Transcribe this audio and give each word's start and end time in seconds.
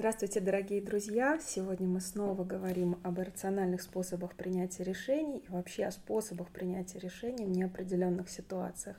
Здравствуйте, 0.00 0.40
дорогие 0.40 0.80
друзья! 0.80 1.38
Сегодня 1.44 1.86
мы 1.86 2.00
снова 2.00 2.42
говорим 2.42 2.98
об 3.02 3.18
рациональных 3.18 3.82
способах 3.82 4.34
принятия 4.34 4.82
решений 4.82 5.44
и 5.46 5.52
вообще 5.52 5.84
о 5.84 5.90
способах 5.90 6.48
принятия 6.48 6.98
решений 6.98 7.44
в 7.44 7.50
неопределенных 7.50 8.30
ситуациях. 8.30 8.96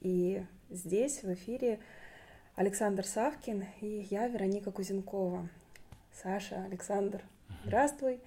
И 0.00 0.44
здесь 0.68 1.22
в 1.22 1.32
эфире 1.32 1.78
Александр 2.56 3.04
Савкин 3.04 3.66
и 3.82 4.08
я, 4.10 4.26
Вероника 4.26 4.72
Кузенкова. 4.72 5.48
Саша, 6.12 6.64
Александр, 6.64 7.22
здравствуй. 7.64 8.18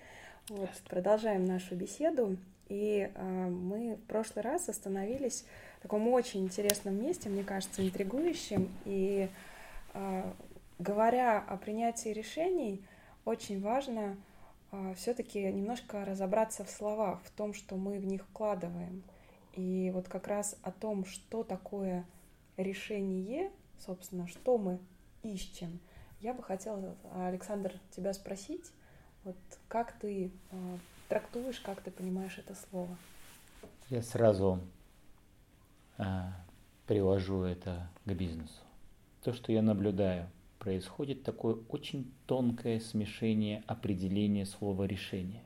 Вот, 0.47 0.69
продолжаем 0.87 1.43
нашу 1.43 1.75
беседу. 1.75 2.37
И 2.69 3.11
э, 3.13 3.47
мы 3.49 3.95
в 3.95 4.07
прошлый 4.07 4.41
раз 4.41 4.69
остановились 4.69 5.43
в 5.79 5.81
таком 5.81 6.07
очень 6.07 6.45
интересном 6.45 6.95
месте, 6.95 7.27
мне 7.27 7.43
кажется, 7.43 7.85
интригующем. 7.85 8.71
И 8.85 9.27
э, 9.93 10.23
говоря 10.79 11.39
о 11.39 11.57
принятии 11.57 12.09
решений, 12.09 12.85
очень 13.23 13.61
важно 13.61 14.17
э, 14.71 14.93
все-таки 14.95 15.41
немножко 15.51 16.05
разобраться 16.05 16.63
в 16.63 16.69
словах, 16.69 17.21
в 17.23 17.31
том, 17.31 17.53
что 17.53 17.75
мы 17.75 17.99
в 17.99 18.05
них 18.05 18.23
вкладываем. 18.25 19.03
И 19.53 19.91
вот 19.93 20.07
как 20.07 20.27
раз 20.27 20.57
о 20.63 20.71
том, 20.71 21.05
что 21.05 21.43
такое 21.43 22.05
решение, 22.57 23.51
собственно, 23.79 24.27
что 24.27 24.57
мы 24.57 24.79
ищем, 25.23 25.79
я 26.21 26.33
бы 26.33 26.43
хотела, 26.43 26.95
Александр, 27.13 27.73
тебя 27.91 28.13
спросить, 28.13 28.65
вот 29.23 29.37
как 29.67 29.93
ты 29.93 30.31
э, 30.51 30.77
трактуешь, 31.07 31.59
как 31.59 31.81
ты 31.81 31.91
понимаешь 31.91 32.37
это 32.37 32.55
слово? 32.69 32.95
Я 33.89 34.01
сразу 34.01 34.59
э, 35.97 36.03
привожу 36.85 37.43
это 37.43 37.89
к 38.05 38.11
бизнесу. 38.11 38.61
То, 39.23 39.33
что 39.33 39.51
я 39.51 39.61
наблюдаю– 39.61 40.29
происходит 40.59 41.23
такое 41.23 41.57
очень 41.69 42.11
тонкое 42.25 42.79
смешение 42.79 43.63
определения 43.67 44.45
слова 44.45 44.83
решение. 44.83 45.43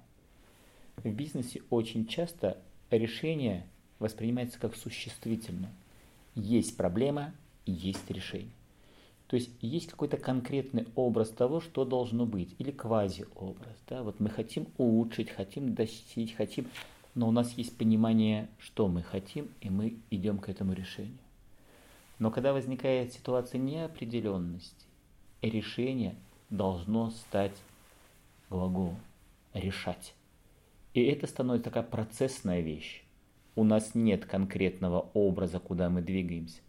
В 0.97 1.09
бизнесе 1.09 1.61
очень 1.69 2.07
часто 2.07 2.57
решение 2.91 3.65
воспринимается 3.99 4.59
как 4.59 4.75
существительное. 4.75 5.73
Есть 6.35 6.77
проблема 6.77 7.33
есть 7.65 8.09
решение. 8.09 8.52
То 9.27 9.35
есть 9.35 9.52
есть 9.61 9.87
какой-то 9.87 10.17
конкретный 10.17 10.87
образ 10.95 11.30
того, 11.30 11.61
что 11.61 11.85
должно 11.85 12.25
быть, 12.25 12.55
или 12.57 12.71
квази-образ. 12.71 13.77
Да? 13.87 14.02
Вот 14.02 14.19
мы 14.19 14.30
хотим 14.30 14.67
улучшить, 14.77 15.30
хотим 15.30 15.75
достичь, 15.75 16.33
хотим, 16.33 16.65
но 17.13 17.27
у 17.27 17.31
нас 17.31 17.53
есть 17.53 17.77
понимание, 17.77 18.49
что 18.57 18.87
мы 18.87 19.03
хотим, 19.03 19.49
и 19.61 19.69
мы 19.69 19.97
идем 20.09 20.39
к 20.39 20.49
этому 20.49 20.73
решению. 20.73 21.19
Но 22.17 22.31
когда 22.31 22.53
возникает 22.53 23.13
ситуация 23.13 23.59
неопределенности, 23.59 24.88
решение 25.41 26.15
должно 26.49 27.11
стать 27.11 27.55
глаголом 28.49 28.97
решать. 29.53 30.13
И 30.93 31.03
это 31.03 31.27
становится 31.27 31.69
такая 31.69 31.83
процессная 31.83 32.61
вещь. 32.61 33.03
У 33.55 33.63
нас 33.63 33.93
нет 33.93 34.25
конкретного 34.25 35.09
образа, 35.13 35.59
куда 35.59 35.89
мы 35.89 36.01
двигаемся. 36.01 36.59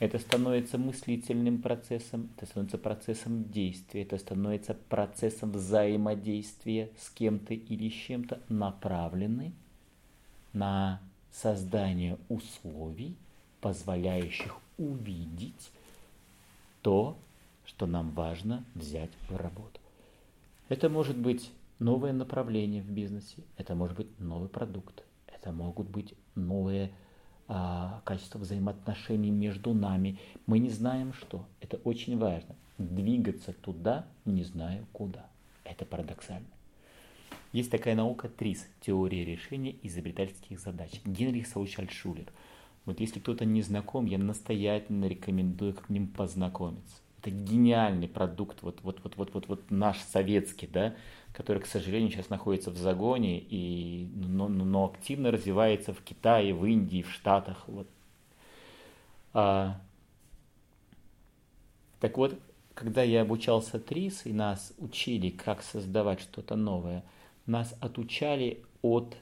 Это 0.00 0.18
становится 0.18 0.76
мыслительным 0.76 1.62
процессом, 1.62 2.28
это 2.36 2.46
становится 2.46 2.78
процессом 2.78 3.44
действия, 3.50 4.02
это 4.02 4.18
становится 4.18 4.74
процессом 4.74 5.52
взаимодействия 5.52 6.90
с 6.98 7.10
кем-то 7.10 7.54
или 7.54 7.88
с 7.88 7.92
чем-то, 7.92 8.40
направленный 8.48 9.52
на 10.52 11.00
создание 11.30 12.18
условий, 12.28 13.16
позволяющих 13.60 14.56
увидеть 14.78 15.70
то, 16.82 17.16
что 17.66 17.86
нам 17.86 18.10
важно 18.10 18.64
взять 18.74 19.10
в 19.28 19.36
работу. 19.36 19.80
Это 20.68 20.88
может 20.88 21.16
быть 21.16 21.50
новое 21.78 22.12
направление 22.12 22.82
в 22.82 22.90
бизнесе, 22.90 23.42
это 23.56 23.74
может 23.74 23.96
быть 23.96 24.08
новый 24.18 24.48
продукт, 24.48 25.04
это 25.26 25.52
могут 25.52 25.88
быть 25.88 26.14
новые 26.34 26.90
а, 27.48 28.00
качества 28.04 28.38
взаимоотношений 28.38 29.30
между 29.30 29.74
нами. 29.74 30.18
Мы 30.46 30.58
не 30.58 30.70
знаем 30.70 31.12
что. 31.12 31.44
Это 31.60 31.76
очень 31.84 32.16
важно. 32.18 32.54
Двигаться 32.78 33.52
туда, 33.52 34.06
не 34.24 34.42
знаю 34.44 34.86
куда. 34.92 35.26
Это 35.64 35.84
парадоксально. 35.84 36.46
Есть 37.52 37.70
такая 37.70 37.94
наука 37.94 38.28
ТРИС, 38.28 38.66
теория 38.80 39.24
решения 39.24 39.76
изобретательских 39.82 40.58
задач. 40.58 41.00
Генрих 41.04 41.46
Саучальшулер. 41.46 42.32
Вот 42.84 43.00
если 43.00 43.20
кто-то 43.20 43.44
не 43.44 43.62
знаком, 43.62 44.06
я 44.06 44.18
настоятельно 44.18 45.04
рекомендую 45.06 45.74
к 45.74 45.88
ним 45.88 46.08
познакомиться 46.08 47.03
это 47.24 47.30
гениальный 47.34 48.08
продукт, 48.08 48.62
вот, 48.62 48.80
вот, 48.82 49.00
вот, 49.02 49.16
вот, 49.16 49.32
вот, 49.32 49.48
вот 49.48 49.70
наш 49.70 49.98
советский, 49.98 50.66
да, 50.66 50.94
который, 51.32 51.62
к 51.62 51.66
сожалению, 51.66 52.10
сейчас 52.10 52.28
находится 52.28 52.70
в 52.70 52.76
загоне, 52.76 53.38
и, 53.38 54.06
но, 54.14 54.48
но 54.48 54.84
активно 54.84 55.30
развивается 55.30 55.94
в 55.94 56.02
Китае, 56.02 56.52
в 56.52 56.66
Индии, 56.66 57.02
в 57.02 57.10
Штатах. 57.10 57.64
Вот. 57.66 57.88
А, 59.32 59.80
так 62.00 62.18
вот, 62.18 62.38
когда 62.74 63.02
я 63.02 63.22
обучался 63.22 63.80
ТРИС, 63.80 64.26
и 64.26 64.32
нас 64.32 64.74
учили, 64.78 65.30
как 65.30 65.62
создавать 65.62 66.20
что-то 66.20 66.56
новое, 66.56 67.04
нас 67.46 67.74
отучали 67.80 68.62
от 68.82 69.16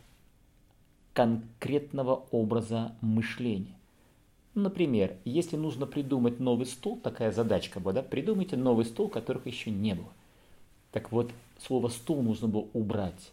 конкретного 1.14 2.26
образа 2.32 2.96
мышления. 3.00 3.76
Например, 4.54 5.16
если 5.24 5.56
нужно 5.56 5.86
придумать 5.86 6.38
новый 6.38 6.66
стул, 6.66 6.98
такая 7.02 7.32
задачка 7.32 7.80
была, 7.80 7.94
да, 7.94 8.02
придумайте 8.02 8.56
новый 8.56 8.84
стул, 8.84 9.08
которых 9.08 9.46
еще 9.46 9.70
не 9.70 9.94
было. 9.94 10.12
Так 10.90 11.10
вот, 11.10 11.30
слово 11.58 11.88
стул 11.88 12.22
нужно 12.22 12.48
было 12.48 12.66
убрать 12.74 13.32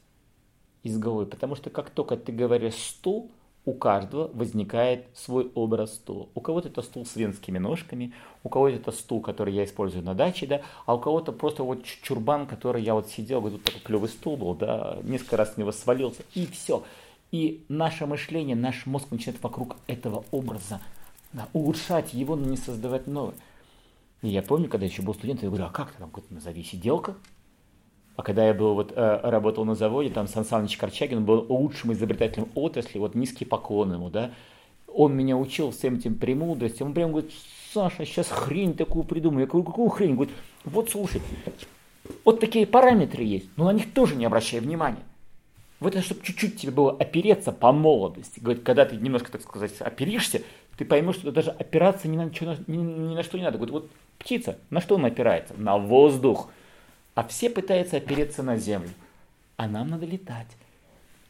из 0.84 0.98
головы, 0.98 1.26
потому 1.26 1.56
что 1.56 1.70
как 1.70 1.90
только 1.90 2.16
ты 2.16 2.32
говоришь 2.32 2.76
стул, 2.76 3.30
у 3.66 3.74
каждого 3.74 4.32
возникает 4.34 5.06
свой 5.14 5.52
образ 5.54 5.96
стула. 5.96 6.30
У 6.36 6.40
кого-то 6.40 6.70
это 6.70 6.82
стул 6.82 7.06
с 7.06 7.18
венскими 7.18 7.58
ножками, 7.58 8.14
у 8.44 8.50
кого-то 8.50 8.78
это 8.78 8.92
стул, 8.92 9.20
который 9.20 9.54
я 9.54 9.66
использую 9.66 10.06
на 10.06 10.16
даче, 10.16 10.48
да, 10.48 10.62
а 10.86 10.96
у 10.96 11.00
кого-то 11.00 11.34
просто 11.34 11.64
вот 11.64 11.84
чурбан, 11.84 12.48
который 12.48 12.82
я 12.82 12.94
вот 12.94 13.10
сидел, 13.10 13.42
говорю, 13.42 13.58
такой 13.58 13.82
клевый 13.82 14.10
стул 14.10 14.38
был, 14.38 14.56
да, 14.56 15.00
несколько 15.04 15.36
раз 15.36 15.54
с 15.54 15.58
него 15.58 15.74
свалился, 15.74 16.24
и 16.34 16.46
все. 16.46 16.84
И 17.32 17.64
наше 17.68 18.06
мышление, 18.06 18.56
наш 18.56 18.86
мозг 18.86 19.12
начинает 19.12 19.44
вокруг 19.44 19.76
этого 19.88 20.24
образа 20.32 20.80
да, 21.34 21.48
улучшать 21.54 22.14
его, 22.14 22.36
но 22.36 22.48
не 22.48 22.58
создавать 22.58 23.08
новое. 23.08 23.36
И 24.22 24.30
я 24.30 24.42
помню, 24.42 24.68
когда 24.68 24.86
еще 24.86 25.02
был 25.02 25.14
студентом, 25.14 25.46
я 25.46 25.50
говорю, 25.50 25.66
а 25.66 25.70
как 25.70 25.92
ты 25.92 26.00
там, 26.00 26.12
назови 26.30 26.64
сиделка? 26.64 27.16
А 28.16 28.22
когда 28.22 28.46
я 28.46 28.54
был, 28.54 28.74
вот, 28.74 28.92
э, 28.94 29.20
работал 29.24 29.64
на 29.64 29.76
заводе, 29.76 30.10
там 30.10 30.28
Сан 30.28 30.44
Саныч 30.44 30.76
Корчагин 30.76 31.24
был 31.24 31.46
лучшим 31.48 31.94
изобретателем 31.94 32.50
отрасли, 32.54 33.00
вот 33.00 33.16
низкий 33.16 33.46
поклон 33.46 33.94
ему, 33.94 34.10
да. 34.10 34.34
Он 34.88 35.16
меня 35.16 35.38
учил 35.38 35.72
всем 35.72 35.96
этим 35.96 36.16
премудростям. 36.16 36.90
Он 36.90 36.94
прям 36.94 37.12
говорит, 37.12 37.32
Саша, 37.74 38.04
сейчас 38.04 38.28
хрень 38.28 38.74
такую 38.74 39.06
придумаю. 39.06 39.42
Я 39.42 39.48
говорю, 39.48 39.66
какую 39.66 39.88
хрень? 39.90 40.16
Говорит, 40.16 40.34
вот 40.66 40.90
слушай, 40.90 41.22
вот 42.26 42.42
такие 42.42 42.66
параметры 42.68 43.24
есть, 43.24 43.48
но 43.56 43.66
на 43.66 43.74
них 43.74 43.94
тоже 43.94 44.16
не 44.16 44.26
обращай 44.26 44.60
внимания. 44.60 45.04
Вот 45.80 45.96
это, 45.96 46.04
чтобы 46.04 46.22
чуть-чуть 46.22 46.60
тебе 46.60 46.74
было 46.74 46.92
опереться 46.92 47.54
по 47.54 47.72
молодости. 47.72 48.42
Говорит, 48.42 48.64
когда 48.64 48.84
ты 48.84 48.98
немножко, 48.98 49.32
так 49.32 49.42
сказать, 49.42 49.80
оперишься, 49.80 50.42
ты 50.80 50.86
поймешь, 50.86 51.16
что 51.16 51.34
даже 51.34 51.52
опираться 51.52 52.08
ни 52.08 52.16
на, 52.16 52.34
что, 52.34 52.56
ни, 52.68 52.78
ни 52.78 53.14
на 53.14 53.22
что 53.22 53.38
не 53.38 53.44
надо. 53.44 53.58
Вот, 53.58 53.70
вот 53.70 53.92
птица, 54.18 54.58
на 54.70 54.80
что 54.80 54.96
она 54.96 55.10
опирается? 55.10 55.54
На 55.58 55.78
воздух. 55.78 56.50
А 57.16 57.28
все 57.28 57.50
пытаются 57.50 57.98
опереться 57.98 58.44
на 58.44 58.56
землю. 58.56 58.92
А 59.58 59.68
нам 59.68 59.90
надо 59.90 60.06
летать. 60.06 60.48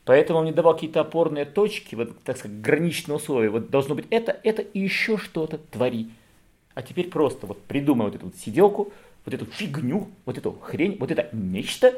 Поэтому 0.05 0.37
он 0.37 0.45
мне 0.45 0.53
давал 0.53 0.75
какие-то 0.75 1.01
опорные 1.01 1.45
точки, 1.45 1.95
вот, 1.95 2.15
так 2.21 2.37
сказать, 2.37 2.61
граничные 2.61 3.15
условия. 3.15 3.49
Вот 3.49 3.71
должно 3.71 3.95
быть 3.95 4.05
это, 4.11 4.39
это 4.43 4.61
и 4.61 4.81
еще 4.81 5.17
что-то 5.17 5.57
твори. 5.57 6.11
А 6.75 6.83
теперь 6.83 7.09
просто 7.09 7.47
вот 7.47 7.59
придумай 7.63 8.05
вот 8.05 8.16
эту 8.16 8.25
вот 8.27 8.35
сиделку, 8.35 8.93
вот 9.25 9.33
эту 9.33 9.45
фигню, 9.47 10.09
вот 10.25 10.37
эту 10.37 10.52
хрень, 10.52 10.95
вот 10.99 11.09
это 11.09 11.28
нечто, 11.31 11.91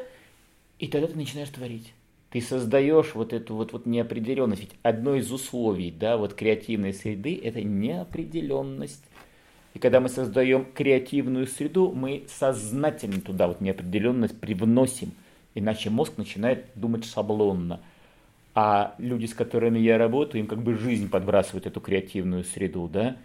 и 0.78 0.88
тогда 0.88 1.06
ты 1.06 1.16
начинаешь 1.16 1.50
творить 1.50 1.92
ты 2.32 2.40
создаешь 2.40 3.14
вот 3.14 3.34
эту 3.34 3.54
вот, 3.54 3.72
вот 3.72 3.84
неопределенность. 3.84 4.62
Ведь 4.62 4.72
одно 4.82 5.16
из 5.16 5.30
условий 5.30 5.90
да, 5.90 6.16
вот 6.16 6.32
креативной 6.32 6.94
среды– 6.94 7.38
это 7.44 7.62
неопределенность. 7.62 9.04
И 9.74 9.78
когда 9.78 10.00
мы 10.00 10.08
создаем 10.08 10.64
креативную 10.64 11.46
среду, 11.46 11.92
мы 11.92 12.24
сознательно 12.28 13.20
туда 13.20 13.48
вот 13.48 13.60
неопределенность 13.60 14.40
привносим. 14.40 15.12
Иначе 15.54 15.90
мозг 15.90 16.14
начинает 16.16 16.66
думать 16.74 17.04
шаблонно. 17.04 17.80
А 18.54 18.94
люди, 18.96 19.26
с 19.26 19.34
которыми 19.34 19.78
я 19.78 19.98
работаю, 19.98 20.40
им 20.40 20.46
как 20.46 20.62
бы 20.62 20.74
жизнь 20.74 21.10
подбрасывает 21.10 21.66
эту 21.66 21.80
креативную 21.80 22.44
среду, 22.44 22.88
да, 22.90 23.16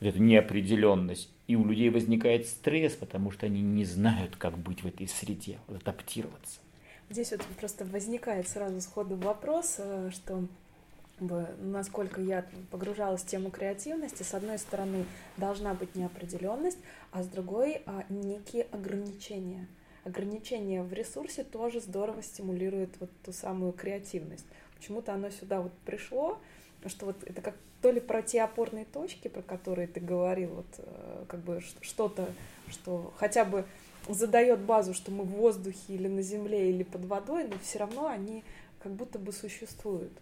вот 0.00 0.08
эту 0.08 0.22
неопределенность. 0.22 1.30
И 1.46 1.56
у 1.56 1.64
людей 1.66 1.90
возникает 1.90 2.46
стресс, 2.46 2.94
потому 2.94 3.30
что 3.30 3.46
они 3.46 3.60
не 3.60 3.84
знают, 3.84 4.36
как 4.36 4.56
быть 4.56 4.82
в 4.82 4.86
этой 4.86 5.08
среде, 5.08 5.58
адаптироваться. 5.68 6.60
Здесь 7.08 7.30
вот 7.30 7.42
просто 7.58 7.84
возникает 7.84 8.48
сразу 8.48 8.80
сходу 8.80 9.16
вопрос, 9.16 9.76
э, 9.78 10.10
что 10.12 10.44
насколько 11.18 12.20
я 12.20 12.44
погружалась 12.70 13.22
в 13.22 13.26
тему 13.26 13.50
креативности, 13.50 14.22
с 14.22 14.34
одной 14.34 14.58
стороны 14.58 15.06
должна 15.36 15.72
быть 15.72 15.94
неопределенность, 15.94 16.78
а 17.10 17.22
с 17.22 17.26
другой 17.26 17.82
а, 17.86 18.04
некие 18.10 18.66
ограничения. 18.70 19.66
Ограничения 20.04 20.82
в 20.82 20.92
ресурсе 20.92 21.42
тоже 21.42 21.80
здорово 21.80 22.22
стимулирует 22.22 22.90
вот 23.00 23.10
ту 23.24 23.32
самую 23.32 23.72
креативность. 23.72 24.44
Почему-то 24.76 25.14
оно 25.14 25.30
сюда 25.30 25.62
вот 25.62 25.72
пришло, 25.84 26.38
что 26.86 27.06
вот 27.06 27.16
это 27.24 27.40
как 27.40 27.54
то 27.80 27.90
ли 27.90 28.00
про 28.00 28.22
те 28.22 28.42
опорные 28.42 28.84
точки, 28.84 29.28
про 29.28 29.42
которые 29.42 29.88
ты 29.88 30.00
говорил, 30.00 30.56
вот 30.56 30.66
э, 30.78 31.24
как 31.28 31.40
бы 31.40 31.62
что-то, 31.80 32.28
что 32.68 33.12
хотя 33.16 33.44
бы 33.44 33.64
задает 34.08 34.60
базу, 34.60 34.94
что 34.94 35.10
мы 35.10 35.24
в 35.24 35.30
воздухе 35.30 35.94
или 35.94 36.08
на 36.08 36.22
земле 36.22 36.70
или 36.70 36.82
под 36.82 37.04
водой, 37.04 37.48
но 37.48 37.56
все 37.62 37.78
равно 37.78 38.06
они 38.08 38.44
как 38.82 38.92
будто 38.92 39.18
бы 39.18 39.32
существуют. 39.32 40.12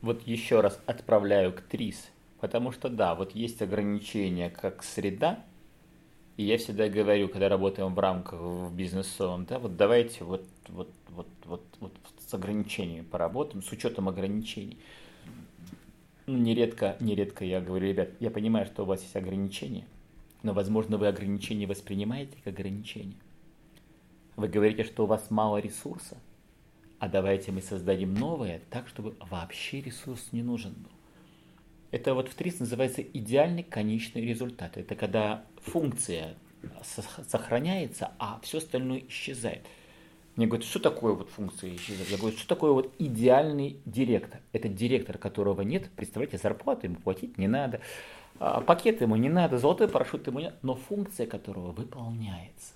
Вот 0.00 0.26
еще 0.26 0.60
раз 0.60 0.80
отправляю 0.86 1.52
к 1.52 1.62
ТРИС, 1.62 2.08
потому 2.40 2.72
что 2.72 2.88
да, 2.88 3.14
вот 3.14 3.34
есть 3.34 3.62
ограничения 3.62 4.50
как 4.50 4.82
среда, 4.82 5.44
и 6.36 6.44
я 6.44 6.58
всегда 6.58 6.88
говорю, 6.88 7.28
когда 7.28 7.48
работаем 7.48 7.94
в 7.94 7.98
рамках 7.98 8.40
в 8.40 8.74
бизнес-сон, 8.74 9.44
да, 9.44 9.58
вот 9.58 9.76
давайте 9.76 10.24
вот, 10.24 10.44
вот, 10.68 10.90
вот, 11.10 11.28
вот, 11.44 11.62
вот 11.80 11.92
с 12.26 12.34
ограничениями 12.34 13.04
поработаем, 13.04 13.62
с 13.62 13.70
учетом 13.70 14.08
ограничений. 14.08 14.78
Ну, 16.26 16.38
нередко, 16.38 16.96
нередко 17.00 17.44
я 17.44 17.60
говорю, 17.60 17.88
ребят, 17.88 18.10
я 18.20 18.30
понимаю, 18.30 18.64
что 18.66 18.84
у 18.84 18.86
вас 18.86 19.02
есть 19.02 19.16
ограничения, 19.16 19.86
но, 20.42 20.52
возможно, 20.52 20.98
вы 20.98 21.08
ограничения 21.08 21.66
воспринимаете 21.66 22.36
как 22.44 22.54
ограничения. 22.54 23.16
Вы 24.36 24.48
говорите, 24.48 24.84
что 24.84 25.04
у 25.04 25.06
вас 25.06 25.30
мало 25.30 25.58
ресурса, 25.58 26.16
а 26.98 27.08
давайте 27.08 27.52
мы 27.52 27.60
создадим 27.60 28.14
новое 28.14 28.62
так, 28.70 28.88
чтобы 28.88 29.14
вообще 29.20 29.80
ресурс 29.80 30.28
не 30.32 30.42
нужен 30.42 30.72
был. 30.72 30.90
Это 31.90 32.14
вот 32.14 32.28
в 32.28 32.34
ТРИС 32.34 32.60
называется 32.60 33.02
идеальный 33.02 33.62
конечный 33.62 34.24
результат. 34.24 34.78
Это 34.78 34.94
когда 34.94 35.44
функция 35.60 36.36
сохраняется, 37.28 38.12
а 38.18 38.40
все 38.42 38.58
остальное 38.58 39.02
исчезает. 39.08 39.66
Мне 40.36 40.46
говорят, 40.46 40.66
что 40.66 40.78
такое 40.78 41.12
вот 41.12 41.28
функция 41.28 41.74
исчезает? 41.74 42.08
Я 42.08 42.16
говорю, 42.16 42.36
что 42.36 42.48
такое 42.48 42.72
вот 42.72 42.94
идеальный 42.98 43.76
директор? 43.84 44.40
Это 44.52 44.68
директор, 44.68 45.18
которого 45.18 45.60
нет, 45.60 45.90
представляете, 45.94 46.38
зарплату 46.38 46.86
ему 46.86 46.96
платить 46.96 47.36
не 47.36 47.48
надо, 47.48 47.82
пакет 48.66 49.00
ему 49.00 49.16
не 49.16 49.28
надо, 49.28 49.58
золотой 49.58 49.88
парашют 49.88 50.26
ему 50.26 50.40
не 50.40 50.46
надо, 50.46 50.58
но 50.62 50.74
функция 50.74 51.26
которого 51.26 51.72
выполняется. 51.72 52.72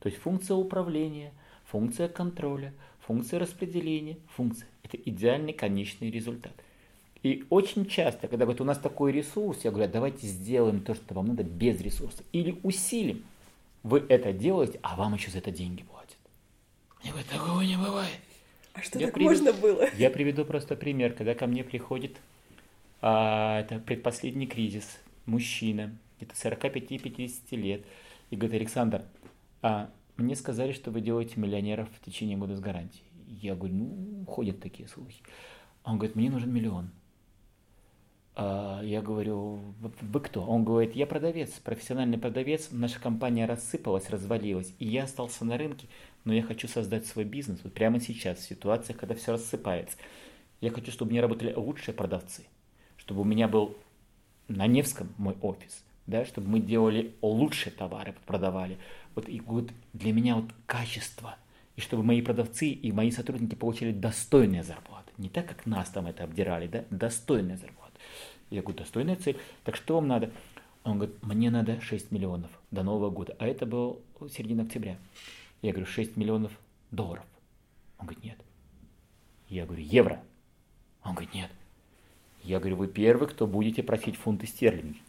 То 0.00 0.08
есть 0.08 0.20
функция 0.20 0.56
управления, 0.56 1.32
функция 1.64 2.08
контроля, 2.08 2.72
функция 3.00 3.38
распределения, 3.38 4.18
функция. 4.34 4.68
Это 4.82 4.96
идеальный 4.96 5.52
конечный 5.52 6.10
результат. 6.10 6.52
И 7.22 7.44
очень 7.50 7.86
часто, 7.86 8.28
когда 8.28 8.44
говорят, 8.44 8.60
у 8.60 8.64
нас 8.64 8.78
такой 8.78 9.10
ресурс, 9.10 9.64
я 9.64 9.72
говорю, 9.72 9.90
давайте 9.90 10.28
сделаем 10.28 10.80
то, 10.80 10.94
что 10.94 11.14
вам 11.14 11.26
надо 11.26 11.42
без 11.42 11.80
ресурса. 11.80 12.22
Или 12.32 12.56
усилим. 12.62 13.24
Вы 13.82 14.04
это 14.08 14.32
делаете, 14.32 14.78
а 14.82 14.94
вам 14.94 15.14
еще 15.14 15.30
за 15.30 15.38
это 15.38 15.50
деньги 15.50 15.82
платят. 15.82 16.16
Мне 17.02 17.10
говорят, 17.10 17.30
такого 17.30 17.60
не 17.62 17.76
бывает. 17.76 18.18
А 18.74 18.82
что 18.82 18.98
я 18.98 19.06
так 19.06 19.14
приведу, 19.14 19.30
можно 19.30 19.52
было? 19.52 19.88
Я 19.96 20.10
приведу 20.10 20.44
просто 20.44 20.76
пример, 20.76 21.14
когда 21.14 21.34
ко 21.34 21.46
мне 21.46 21.64
приходит, 21.64 22.16
а, 22.16 22.35
это 23.06 23.78
предпоследний 23.78 24.46
кризис, 24.46 24.98
мужчина, 25.26 25.96
где-то 26.18 26.34
45-50 26.34 27.56
лет, 27.56 27.84
и 28.30 28.36
говорит, 28.36 28.60
Александр, 28.60 29.02
а 29.62 29.90
мне 30.16 30.34
сказали, 30.34 30.72
что 30.72 30.90
вы 30.90 31.00
делаете 31.00 31.34
миллионеров 31.36 31.88
в 31.90 32.04
течение 32.04 32.36
года 32.36 32.56
с 32.56 32.60
гарантией. 32.60 33.04
Я 33.26 33.54
говорю, 33.54 33.74
ну, 33.74 34.24
ходят 34.26 34.60
такие 34.60 34.88
слухи. 34.88 35.22
Он 35.84 35.98
говорит, 35.98 36.16
мне 36.16 36.30
нужен 36.30 36.52
миллион. 36.52 36.90
А, 38.34 38.82
я 38.82 39.00
говорю, 39.00 39.60
вы 39.80 40.20
кто? 40.20 40.42
Он 40.44 40.64
говорит, 40.64 40.94
я 40.94 41.06
продавец, 41.06 41.50
профессиональный 41.52 42.18
продавец, 42.18 42.68
наша 42.70 43.00
компания 43.00 43.46
рассыпалась, 43.46 44.10
развалилась, 44.10 44.74
и 44.78 44.86
я 44.86 45.04
остался 45.04 45.44
на 45.44 45.56
рынке, 45.56 45.88
но 46.24 46.34
я 46.34 46.42
хочу 46.42 46.68
создать 46.68 47.06
свой 47.06 47.24
бизнес 47.24 47.60
вот 47.64 47.72
прямо 47.72 47.98
сейчас, 47.98 48.38
в 48.38 48.42
ситуациях, 48.42 48.98
когда 48.98 49.14
все 49.14 49.32
рассыпается. 49.32 49.96
Я 50.60 50.70
хочу, 50.70 50.90
чтобы 50.90 51.12
меня 51.12 51.22
работали 51.22 51.54
лучшие 51.54 51.94
продавцы, 51.94 52.44
чтобы 53.06 53.20
у 53.20 53.24
меня 53.24 53.46
был 53.46 53.76
на 54.48 54.66
Невском 54.66 55.08
мой 55.16 55.36
офис, 55.40 55.84
да, 56.06 56.24
чтобы 56.24 56.48
мы 56.48 56.60
делали 56.60 57.14
лучшие 57.22 57.72
товары, 57.72 58.14
продавали. 58.26 58.78
Вот, 59.14 59.28
и 59.28 59.40
вот 59.40 59.70
для 59.92 60.12
меня 60.12 60.34
вот 60.34 60.50
качество, 60.66 61.36
и 61.76 61.80
чтобы 61.80 62.02
мои 62.02 62.20
продавцы 62.20 62.68
и 62.68 62.90
мои 62.90 63.12
сотрудники 63.12 63.54
получали 63.54 63.92
достойные 63.92 64.64
зарплаты. 64.64 65.12
Не 65.18 65.28
так, 65.28 65.46
как 65.46 65.66
нас 65.66 65.88
там 65.88 66.06
это 66.06 66.24
обдирали, 66.24 66.66
да, 66.66 66.84
достойные 66.90 67.56
зарплаты. 67.56 67.94
Я 68.50 68.62
говорю, 68.62 68.78
достойная 68.78 69.16
цель. 69.16 69.38
Так 69.62 69.76
что 69.76 69.94
вам 69.94 70.08
надо? 70.08 70.32
Он 70.84 70.98
говорит, 70.98 71.16
мне 71.22 71.50
надо 71.50 71.80
6 71.80 72.10
миллионов 72.10 72.50
до 72.72 72.82
Нового 72.82 73.10
года. 73.10 73.36
А 73.38 73.46
это 73.46 73.66
был 73.66 74.00
середина 74.30 74.64
октября. 74.64 74.96
Я 75.62 75.72
говорю, 75.72 75.86
6 75.86 76.16
миллионов 76.16 76.52
долларов. 76.90 77.24
Он 77.98 78.06
говорит, 78.06 78.24
нет. 78.24 78.38
Я 79.48 79.64
говорю, 79.64 79.82
евро. 79.82 80.20
Он 81.02 81.12
говорит, 81.12 81.34
нет. 81.34 81.50
Я 82.46 82.60
говорю, 82.60 82.76
вы 82.76 82.88
первый, 82.88 83.28
кто 83.28 83.46
будете 83.46 83.82
просить 83.82 84.16
фунты 84.16 84.46
стерлинги. 84.46 85.00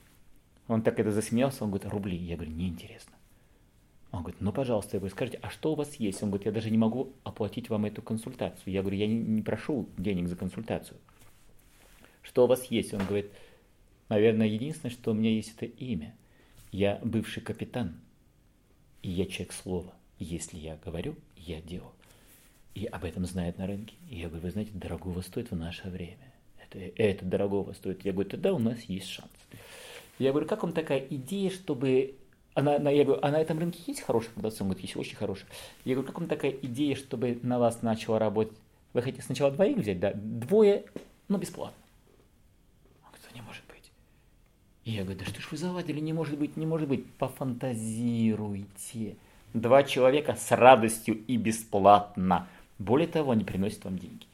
Он 0.68 0.82
так 0.82 1.00
это 1.00 1.12
засмеялся, 1.12 1.64
он 1.64 1.72
говорит, 1.72 1.90
рубли. 1.90 2.18
Я 2.18 2.36
говорю, 2.36 2.52
неинтересно. 2.52 3.14
Он 4.12 4.22
говорит, 4.22 4.42
ну, 4.42 4.52
пожалуйста, 4.52 4.98
я 4.98 5.00
говорю, 5.00 5.14
скажите, 5.14 5.40
а 5.42 5.50
что 5.50 5.74
у 5.74 5.76
вас 5.76 5.96
есть? 5.96 6.22
Он 6.24 6.30
говорит, 6.30 6.46
я 6.46 6.52
даже 6.52 6.72
не 6.72 6.78
могу 6.78 7.14
оплатить 7.24 7.70
вам 7.70 7.86
эту 7.86 8.02
консультацию. 8.02 8.74
Я 8.74 8.82
говорю, 8.82 8.98
я 8.98 9.08
не, 9.08 9.16
не 9.16 9.42
прошу 9.42 9.88
денег 9.98 10.28
за 10.28 10.36
консультацию 10.36 10.98
что 12.28 12.44
у 12.44 12.48
вас 12.48 12.66
есть? 12.66 12.94
Он 12.94 13.06
говорит, 13.06 13.32
наверное, 14.10 14.48
единственное, 14.48 14.92
что 14.92 15.12
у 15.12 15.14
меня 15.14 15.32
есть, 15.32 15.54
это 15.56 15.66
имя. 15.66 16.14
Я 16.72 17.00
бывший 17.04 17.42
капитан, 17.42 18.00
и 19.02 19.10
я 19.10 19.26
человек 19.26 19.54
слова. 19.54 19.94
Если 20.20 20.58
я 20.58 20.78
говорю, 20.84 21.16
я 21.38 21.62
делаю. 21.62 21.94
И 22.76 22.86
об 22.86 23.06
этом 23.06 23.26
знают 23.26 23.58
на 23.58 23.66
рынке. 23.66 23.96
И 24.10 24.18
я 24.18 24.28
говорю, 24.28 24.44
вы 24.44 24.52
знаете, 24.52 24.72
дорогого 24.74 25.22
стоит 25.22 25.52
в 25.52 25.56
наше 25.56 25.90
время. 25.90 26.34
Это, 26.72 27.02
это 27.02 27.26
дорогого 27.26 27.74
стоит. 27.74 28.06
Я 28.06 28.14
говорю, 28.14 28.30
тогда 28.30 28.54
у 28.54 28.60
нас 28.60 28.82
есть 28.84 29.08
шанс. 29.08 29.30
Я 30.20 30.32
говорю, 30.32 30.48
как 30.48 30.64
вам 30.64 30.74
такая 30.74 31.00
идея, 31.00 31.50
чтобы... 31.50 32.16
Она, 32.54 32.78
она, 32.78 32.90
я 32.90 33.04
говорю, 33.04 33.20
а 33.22 33.30
на 33.30 33.40
этом 33.40 33.60
рынке 33.60 33.80
есть 33.86 34.02
хороший 34.02 34.32
продавцы? 34.32 34.64
Он 34.64 34.70
говорит, 34.70 34.84
есть 34.84 34.98
очень 34.98 35.16
хороший. 35.16 35.46
Я 35.86 35.94
говорю, 35.94 36.08
как 36.08 36.20
вам 36.20 36.28
такая 36.28 36.52
идея, 36.52 36.96
чтобы 36.96 37.38
на 37.44 37.60
вас 37.60 37.84
начало 37.84 38.18
работать? 38.18 38.58
Вы 38.94 39.04
хотите 39.04 39.24
сначала 39.24 39.52
двоих 39.52 39.78
взять, 39.78 40.00
да? 40.00 40.14
Двое, 40.16 40.86
но 41.28 41.38
бесплатно. 41.38 41.78
И 44.88 44.92
я 44.92 45.04
говорю, 45.04 45.20
да 45.20 45.26
что 45.26 45.42
ж 45.42 45.48
вы 45.52 45.58
заладили, 45.58 46.00
не 46.00 46.14
может 46.14 46.40
быть, 46.40 46.56
не 46.56 46.66
может 46.66 46.88
быть, 46.88 47.06
пофантазируйте. 47.16 49.18
Два 49.54 49.84
человека 49.84 50.38
с 50.40 50.50
радостью 50.56 51.26
и 51.28 51.36
бесплатно. 51.36 52.48
Более 52.80 53.10
того, 53.10 53.32
они 53.32 53.44
приносят 53.44 53.84
вам 53.84 54.00
деньги. 54.00 54.26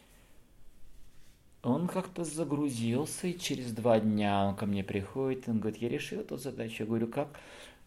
Он 1.64 1.88
как-то 1.88 2.24
загрузился, 2.24 3.28
и 3.28 3.40
через 3.40 3.72
два 3.72 4.00
дня 4.00 4.46
он 4.46 4.56
ко 4.56 4.66
мне 4.66 4.84
приходит, 4.84 5.48
он 5.48 5.60
говорит, 5.60 5.82
я 5.82 5.90
решил 5.90 6.20
эту 6.20 6.38
задачу. 6.38 6.84
Я 6.84 6.86
говорю, 6.86 7.08
как? 7.08 7.30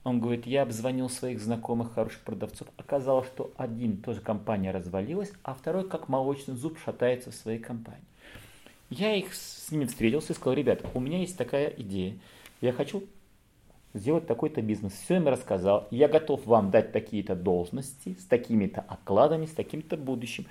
Он 0.02 0.21
говорит, 0.21 0.47
я 0.47 0.62
обзвонил 0.62 1.11
своих 1.11 1.40
знакомых 1.40 1.92
хороших 1.92 2.23
продавцов. 2.23 2.68
Оказалось, 2.76 3.26
что 3.26 3.52
один 3.56 3.99
тоже 3.99 4.21
компания 4.21 4.71
развалилась, 4.71 5.33
а 5.42 5.52
второй, 5.52 5.88
как 5.88 6.09
молочный 6.09 6.54
зуб, 6.54 6.78
шатается 6.83 7.30
в 7.30 7.35
своей 7.35 7.59
компании. 7.59 8.00
Я 8.88 9.14
их 9.14 9.35
с 9.35 9.71
ними 9.71 9.85
встретился 9.85 10.33
и 10.33 10.37
сказал, 10.37 10.54
ребята, 10.54 10.88
у 10.95 11.00
меня 11.00 11.18
есть 11.18 11.37
такая 11.37 11.68
идея 11.68 12.14
я 12.61 12.73
хочу 12.73 13.04
сделать 13.95 14.26
такой-то 14.26 14.62
бизнес. 14.62 14.92
Все 14.92 15.16
им 15.16 15.28
рассказал. 15.28 15.87
Я 15.90 16.09
готов 16.09 16.47
вам 16.47 16.71
дать 16.71 16.92
такие-то 16.92 17.35
должности, 17.35 18.16
с 18.18 18.25
такими-то 18.25 18.80
окладами, 18.80 19.47
с 19.47 19.52
таким-то 19.52 19.97
будущим. 19.97 20.47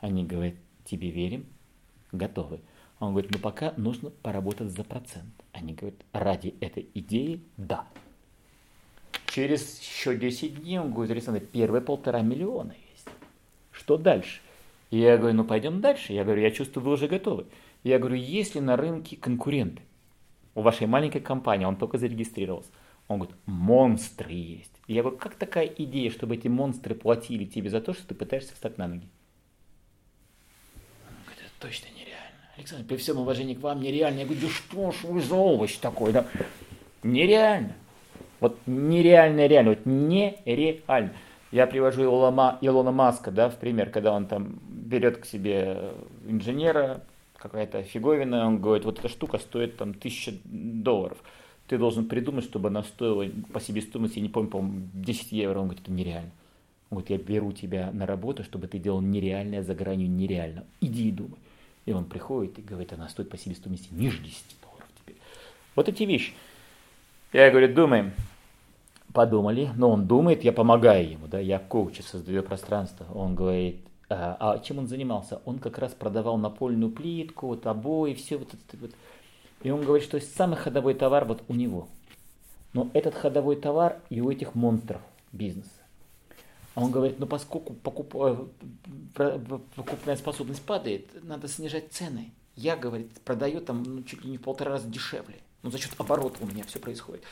Они 0.00 0.24
говорят, 0.24 0.54
тебе 0.84 1.10
верим, 1.10 1.46
готовы. 2.14 2.60
Он 3.00 3.12
говорит, 3.12 3.30
ну 3.32 3.38
пока 3.38 3.74
нужно 3.76 4.10
поработать 4.10 4.70
за 4.70 4.84
процент. 4.84 5.32
Они 5.52 5.74
говорят, 5.74 5.98
ради 6.12 6.54
этой 6.60 6.88
идеи, 6.94 7.40
да. 7.56 7.86
Через 9.26 9.80
еще 9.80 10.16
10 10.16 10.62
дней 10.62 10.78
он 10.78 10.92
говорит, 10.92 11.10
Александр, 11.12 11.40
первые 11.40 11.82
полтора 11.82 12.22
миллиона 12.22 12.74
есть. 12.92 13.08
Что 13.72 13.96
дальше? 13.96 14.40
И 14.90 14.98
я 14.98 15.18
говорю, 15.18 15.36
ну 15.36 15.44
пойдем 15.44 15.80
дальше. 15.80 16.12
Я 16.12 16.24
говорю, 16.24 16.42
я 16.42 16.50
чувствую, 16.50 16.84
вы 16.84 16.92
уже 16.92 17.08
готовы. 17.08 17.46
Я 17.82 17.98
говорю, 17.98 18.16
есть 18.16 18.54
ли 18.54 18.60
на 18.60 18.76
рынке 18.76 19.16
конкуренты? 19.16 19.82
у 20.54 20.62
вашей 20.62 20.86
маленькой 20.86 21.20
компании, 21.20 21.64
он 21.64 21.76
только 21.76 21.98
зарегистрировался. 21.98 22.70
Он 23.08 23.18
говорит, 23.18 23.36
монстры 23.46 24.32
есть. 24.32 24.72
Я 24.86 25.02
говорю, 25.02 25.18
как 25.18 25.34
такая 25.34 25.66
идея, 25.66 26.10
чтобы 26.10 26.36
эти 26.36 26.48
монстры 26.48 26.94
платили 26.94 27.44
тебе 27.44 27.68
за 27.68 27.80
то, 27.80 27.92
что 27.92 28.06
ты 28.08 28.14
пытаешься 28.14 28.54
встать 28.54 28.78
на 28.78 28.88
ноги? 28.88 29.08
Точно 31.64 31.86
нереально. 31.96 32.40
Александр, 32.58 32.84
при 32.84 32.96
всем 32.96 33.18
уважении 33.18 33.54
к 33.54 33.60
вам 33.60 33.80
нереально. 33.80 34.18
Я 34.18 34.24
говорю, 34.26 34.42
да 34.42 34.48
что 34.48 34.92
ж 34.92 34.96
вы 35.04 35.22
за 35.22 35.34
овощ 35.34 35.78
такой, 35.78 36.12
да? 36.12 36.26
Нереально. 37.02 37.72
Вот 38.40 38.58
нереально, 38.66 39.46
реально, 39.46 39.70
вот 39.70 39.86
нереально. 39.86 41.14
Я 41.52 41.66
привожу 41.66 42.04
Илона, 42.04 42.58
Илона 42.60 42.92
Маска, 42.92 43.30
да, 43.30 43.48
в 43.48 43.56
пример, 43.56 43.88
когда 43.88 44.12
он 44.12 44.26
там 44.26 44.60
берет 44.68 45.16
к 45.16 45.24
себе 45.24 45.92
инженера, 46.28 47.00
какая-то 47.38 47.82
фиговина, 47.82 48.46
он 48.46 48.60
говорит, 48.60 48.84
вот 48.84 48.98
эта 48.98 49.08
штука 49.08 49.38
стоит 49.38 49.78
там 49.78 49.94
тысяча 49.94 50.34
долларов. 50.44 51.16
Ты 51.66 51.78
должен 51.78 52.04
придумать, 52.04 52.44
чтобы 52.44 52.68
она 52.68 52.82
стоила 52.82 53.26
по 53.54 53.60
себестоимости, 53.60 54.18
я 54.18 54.22
не 54.22 54.28
помню, 54.28 54.50
по-моему, 54.50 54.88
10 54.92 55.32
евро. 55.32 55.60
Он 55.60 55.68
говорит, 55.68 55.82
это 55.84 55.92
нереально. 55.92 56.30
Говорит, 56.90 57.08
я 57.08 57.16
беру 57.16 57.52
тебя 57.52 57.90
на 57.90 58.04
работу, 58.04 58.44
чтобы 58.44 58.66
ты 58.66 58.78
делал 58.78 59.00
нереальное 59.00 59.62
за 59.62 59.74
гранью 59.74 60.10
нереально. 60.10 60.64
Иди 60.82 61.08
и 61.08 61.10
думай. 61.10 61.38
И 61.86 61.92
он 61.92 62.04
приходит 62.04 62.58
и 62.58 62.62
говорит, 62.62 62.92
она 62.92 63.08
стоит 63.08 63.30
по 63.30 63.36
себестоимости 63.36 63.88
ниже 63.92 64.18
10 64.18 64.56
долларов 64.62 64.88
теперь. 65.00 65.16
Вот 65.74 65.88
эти 65.88 66.04
вещи. 66.04 66.32
Я 67.32 67.50
говорю, 67.50 67.74
думаем, 67.74 68.12
подумали, 69.12 69.70
но 69.76 69.90
он 69.90 70.06
думает, 70.06 70.44
я 70.44 70.52
помогаю 70.52 71.10
ему, 71.10 71.26
да, 71.26 71.38
я 71.38 71.58
коуч, 71.58 72.00
создаю 72.00 72.42
пространство. 72.42 73.06
Он 73.14 73.34
говорит, 73.34 73.80
а, 74.08 74.36
а 74.38 74.58
чем 74.58 74.78
он 74.78 74.86
занимался? 74.86 75.40
Он 75.44 75.58
как 75.58 75.78
раз 75.78 75.92
продавал 75.92 76.36
напольную 76.36 76.90
плитку, 76.90 77.48
вот 77.48 77.66
обои, 77.66 78.14
все 78.14 78.36
вот 78.36 78.48
это 78.52 78.76
вот. 78.80 78.90
И 79.62 79.70
он 79.70 79.82
говорит, 79.82 80.04
что 80.06 80.20
самый 80.20 80.56
ходовой 80.56 80.94
товар 80.94 81.24
вот 81.24 81.42
у 81.48 81.54
него. 81.54 81.88
Но 82.72 82.90
этот 82.92 83.14
ходовой 83.14 83.56
товар 83.56 83.98
и 84.10 84.20
у 84.20 84.30
этих 84.30 84.54
монстров 84.54 85.00
бизнеса. 85.32 85.68
А 86.74 86.80
он 86.80 86.90
говорит, 86.90 87.18
ну 87.18 87.26
поскольку 87.26 87.72
покуп... 87.74 88.14
Э, 88.16 89.38
покупная 89.76 90.16
способность 90.16 90.62
падает, 90.62 91.08
надо 91.22 91.48
снижать 91.48 91.92
цены. 91.92 92.32
Я, 92.56 92.76
говорит, 92.76 93.10
продаю 93.24 93.60
там 93.60 93.82
ну, 93.82 94.02
чуть 94.02 94.24
ли 94.24 94.30
не 94.30 94.38
в 94.38 94.42
полтора 94.42 94.72
раза 94.72 94.88
дешевле. 94.88 95.36
Ну 95.62 95.70
за 95.70 95.78
счет 95.78 95.92
оборота 95.98 96.42
у 96.42 96.46
меня 96.46 96.64
все 96.64 96.78
происходит. 96.78 97.22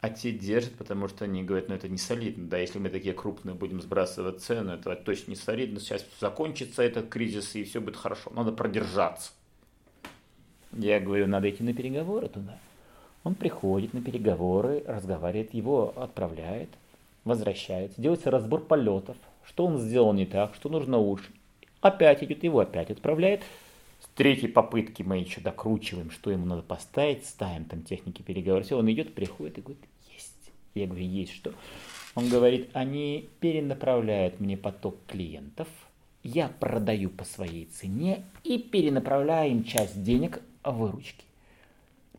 А 0.00 0.10
те 0.10 0.32
держат, 0.32 0.74
потому 0.74 1.08
что 1.08 1.24
они 1.24 1.42
говорят, 1.42 1.68
ну 1.68 1.74
это 1.74 1.88
не 1.88 1.98
солидно. 1.98 2.46
Да, 2.46 2.58
если 2.58 2.78
мы 2.78 2.88
такие 2.88 3.14
крупные 3.14 3.54
будем 3.54 3.80
сбрасывать 3.80 4.42
цену, 4.42 4.72
это 4.72 4.94
точно 4.96 5.30
не 5.30 5.36
солидно. 5.36 5.80
Сейчас 5.80 6.04
закончится 6.20 6.82
этот 6.82 7.08
кризис 7.08 7.54
и 7.54 7.64
все 7.64 7.80
будет 7.80 7.96
хорошо. 7.96 8.30
Надо 8.34 8.52
продержаться. 8.52 9.32
Я 10.72 11.00
говорю, 11.00 11.26
надо 11.26 11.48
идти 11.48 11.62
на 11.62 11.72
переговоры 11.72 12.28
туда. 12.28 12.58
Он 13.22 13.34
приходит 13.34 13.94
на 13.94 14.02
переговоры, 14.02 14.84
разговаривает, 14.86 15.54
его 15.54 15.94
отправляет, 15.96 16.68
возвращается, 17.24 18.00
делается 18.00 18.30
разбор 18.30 18.64
полетов, 18.64 19.16
что 19.46 19.66
он 19.66 19.78
сделал 19.78 20.12
не 20.12 20.26
так, 20.26 20.54
что 20.54 20.68
нужно 20.68 20.98
лучше. 20.98 21.26
Опять 21.80 22.22
идет, 22.22 22.44
его 22.44 22.60
опять 22.60 22.90
отправляет. 22.90 23.42
С 24.00 24.08
третьей 24.14 24.48
попытки 24.48 25.02
мы 25.02 25.18
еще 25.18 25.40
докручиваем, 25.40 26.10
что 26.10 26.30
ему 26.30 26.46
надо 26.46 26.62
поставить, 26.62 27.26
ставим 27.26 27.64
там 27.64 27.82
техники 27.82 28.22
переговоров. 28.22 28.66
Все, 28.66 28.78
он 28.78 28.90
идет, 28.90 29.14
приходит 29.14 29.58
и 29.58 29.62
говорит, 29.62 29.84
я 30.74 30.86
говорю, 30.86 31.04
есть 31.04 31.32
что. 31.32 31.52
Он 32.14 32.28
говорит, 32.28 32.68
они 32.72 33.28
перенаправляют 33.40 34.40
мне 34.40 34.56
поток 34.56 34.96
клиентов, 35.06 35.68
я 36.22 36.48
продаю 36.48 37.10
по 37.10 37.24
своей 37.24 37.66
цене 37.66 38.24
и 38.44 38.58
перенаправляю 38.58 39.50
им 39.50 39.64
часть 39.64 40.02
денег 40.02 40.40
выручки. 40.64 41.24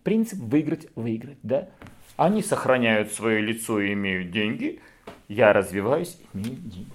Принцип 0.04 0.40
выиграть-выиграть, 0.40 1.40
да? 1.44 1.70
Они 2.16 2.42
сохраняют 2.44 3.12
свое 3.12 3.42
лицо 3.42 3.82
и 3.82 3.94
имеют 3.94 4.32
деньги, 4.32 4.80
я 5.28 5.54
развиваюсь, 5.54 6.18
имею 6.34 6.56
деньги. 6.58 6.92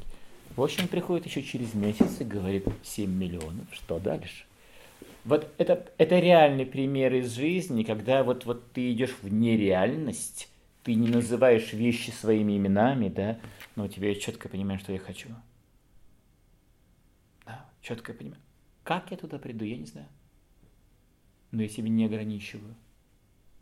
В 0.56 0.62
общем, 0.62 0.88
приходит 0.88 1.26
еще 1.26 1.42
через 1.42 1.74
месяц 1.74 2.20
и 2.20 2.24
говорит 2.24 2.66
7 2.82 3.10
миллионов, 3.10 3.66
что 3.72 3.98
дальше? 3.98 4.44
Вот 5.24 5.52
это, 5.58 5.90
это 5.98 6.18
реальный 6.18 6.66
пример 6.66 7.14
из 7.14 7.32
жизни, 7.32 7.82
когда 7.82 8.24
вот, 8.24 8.46
вот 8.46 8.72
ты 8.72 8.92
идешь 8.92 9.14
в 9.22 9.32
нереальность, 9.32 10.48
ты 10.82 10.94
не 10.94 11.08
называешь 11.08 11.72
вещи 11.72 12.10
своими 12.10 12.56
именами, 12.56 13.08
да, 13.08 13.38
но 13.76 13.84
у 13.84 13.88
тебя 13.88 14.08
есть 14.08 14.22
четкое 14.22 14.78
что 14.78 14.92
я 14.92 14.98
хочу. 14.98 15.28
Да, 17.44 17.68
четкое 17.82 18.16
понимание. 18.16 18.44
Как 18.82 19.10
я 19.10 19.16
туда 19.16 19.38
приду, 19.38 19.64
я 19.64 19.76
не 19.76 19.86
знаю. 19.86 20.08
Но 21.50 21.62
я 21.62 21.68
себя 21.68 21.88
не 21.88 22.06
ограничиваю. 22.06 22.74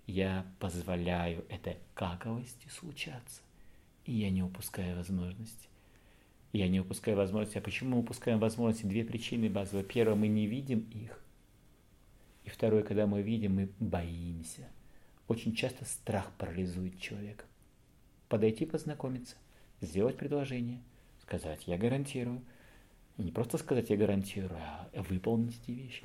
Я 0.07 0.47
позволяю 0.59 1.45
этой 1.49 1.77
каковости 1.95 2.69
случаться. 2.69 3.43
И 4.09 4.12
я 4.12 4.31
не 4.31 4.43
упускаю 4.43 4.97
возможности. 4.97 5.69
Я 6.53 6.69
не 6.69 6.81
упускаю 6.81 7.17
возможности. 7.17 7.59
А 7.59 7.61
почему 7.61 7.91
мы 7.91 7.99
упускаем 8.00 8.41
возможности? 8.41 8.87
Две 8.87 9.05
причины 9.05 9.49
базовые. 9.49 9.85
Первое, 9.85 10.17
мы 10.17 10.29
не 10.29 10.47
видим 10.47 10.81
их. 10.93 11.23
И 12.45 12.50
второе, 12.50 12.83
когда 12.83 13.07
мы 13.07 13.23
видим, 13.23 13.55
мы 13.55 13.71
боимся– 13.79 14.69
очень 15.29 15.55
часто 15.55 15.85
страх 15.85 16.33
парализует 16.38 16.99
человека. 16.99 17.45
Подойти 18.29 18.65
познакомиться, 18.65 19.37
сделать 19.83 20.17
предложение, 20.17 20.81
сказать 21.23 21.62
«я 21.67 21.77
гарантирую». 21.77 22.43
И 23.19 23.23
не 23.23 23.31
просто 23.31 23.59
сказать 23.59 23.91
«я 23.91 23.97
гарантирую», 23.97 24.59
а 24.59 24.88
выполнить 24.95 25.61
эти 25.62 25.73
вещи. 25.73 26.03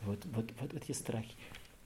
Вот, 0.00 0.24
вот, 0.24 0.50
вот 0.58 0.74
эти 0.74 0.92
страхи. 0.92 1.34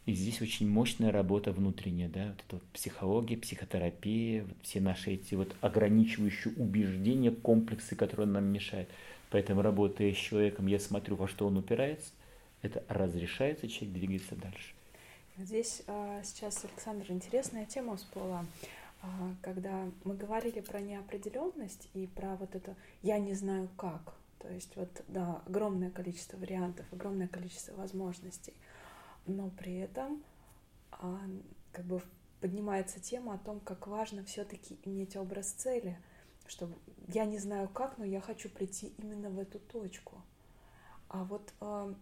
И 0.07 0.15
здесь 0.15 0.41
очень 0.41 0.69
мощная 0.69 1.11
работа 1.11 1.51
внутренняя, 1.51 2.09
да, 2.09 2.27
вот 2.27 2.45
это 2.47 2.57
вот 2.57 2.63
психология, 2.73 3.37
психотерапия, 3.37 4.45
вот 4.45 4.57
все 4.63 4.81
наши 4.81 5.11
эти 5.15 5.35
вот 5.35 5.57
ограничивающие 5.61 6.55
убеждения, 6.55 7.33
комплексы, 7.33 7.97
которые 7.97 8.29
нам 8.29 8.45
мешают. 8.45 8.89
Поэтому, 9.31 9.63
работая 9.63 10.15
с 10.15 10.17
человеком, 10.17 10.69
я 10.69 10.79
смотрю, 10.79 11.17
во 11.17 11.27
что 11.27 11.49
он 11.49 11.57
упирается, 11.57 12.13
это 12.63 12.85
разрешается, 12.89 13.67
человек 13.67 13.95
двигается 13.99 14.37
дальше. 14.37 14.75
Здесь 15.39 15.83
а, 15.89 16.23
сейчас, 16.23 16.65
Александр, 16.65 17.07
интересная 17.11 17.67
тема 17.67 17.97
всплыла. 17.97 18.47
А, 19.03 19.35
когда 19.43 19.91
мы 20.05 20.15
говорили 20.15 20.61
про 20.61 20.81
неопределенность 20.81 21.89
и 21.95 22.07
про 22.07 22.37
вот 22.37 22.55
это 22.55 22.77
«я 23.03 23.19
не 23.19 23.35
знаю 23.35 23.69
как», 23.77 24.15
то 24.39 24.49
есть 24.49 24.77
вот, 24.77 24.89
да, 25.09 25.43
огромное 25.47 25.91
количество 25.91 26.37
вариантов, 26.37 26.87
огромное 26.93 27.27
количество 27.27 27.75
возможностей, 27.75 28.55
но 29.27 29.51
при 29.51 29.77
этом 29.77 30.23
а, 30.91 31.21
как 31.73 31.85
бы 31.85 32.03
поднимается 32.41 33.01
тема 33.01 33.35
о 33.35 33.39
том, 33.39 33.61
как 33.61 33.87
важно 33.87 34.25
все-таки 34.25 34.79
иметь 34.85 35.17
образ 35.17 35.51
цели, 35.51 35.99
что 36.47 36.71
я 37.09 37.25
не 37.25 37.39
знаю 37.39 37.69
как, 37.69 37.99
но 37.99 38.05
я 38.05 38.21
хочу 38.21 38.49
прийти 38.49 38.93
именно 38.99 39.31
в 39.31 39.39
эту 39.39 39.59
точку. 39.59 40.23
А 41.09 41.25
вот 41.25 41.53
а, 41.61 41.95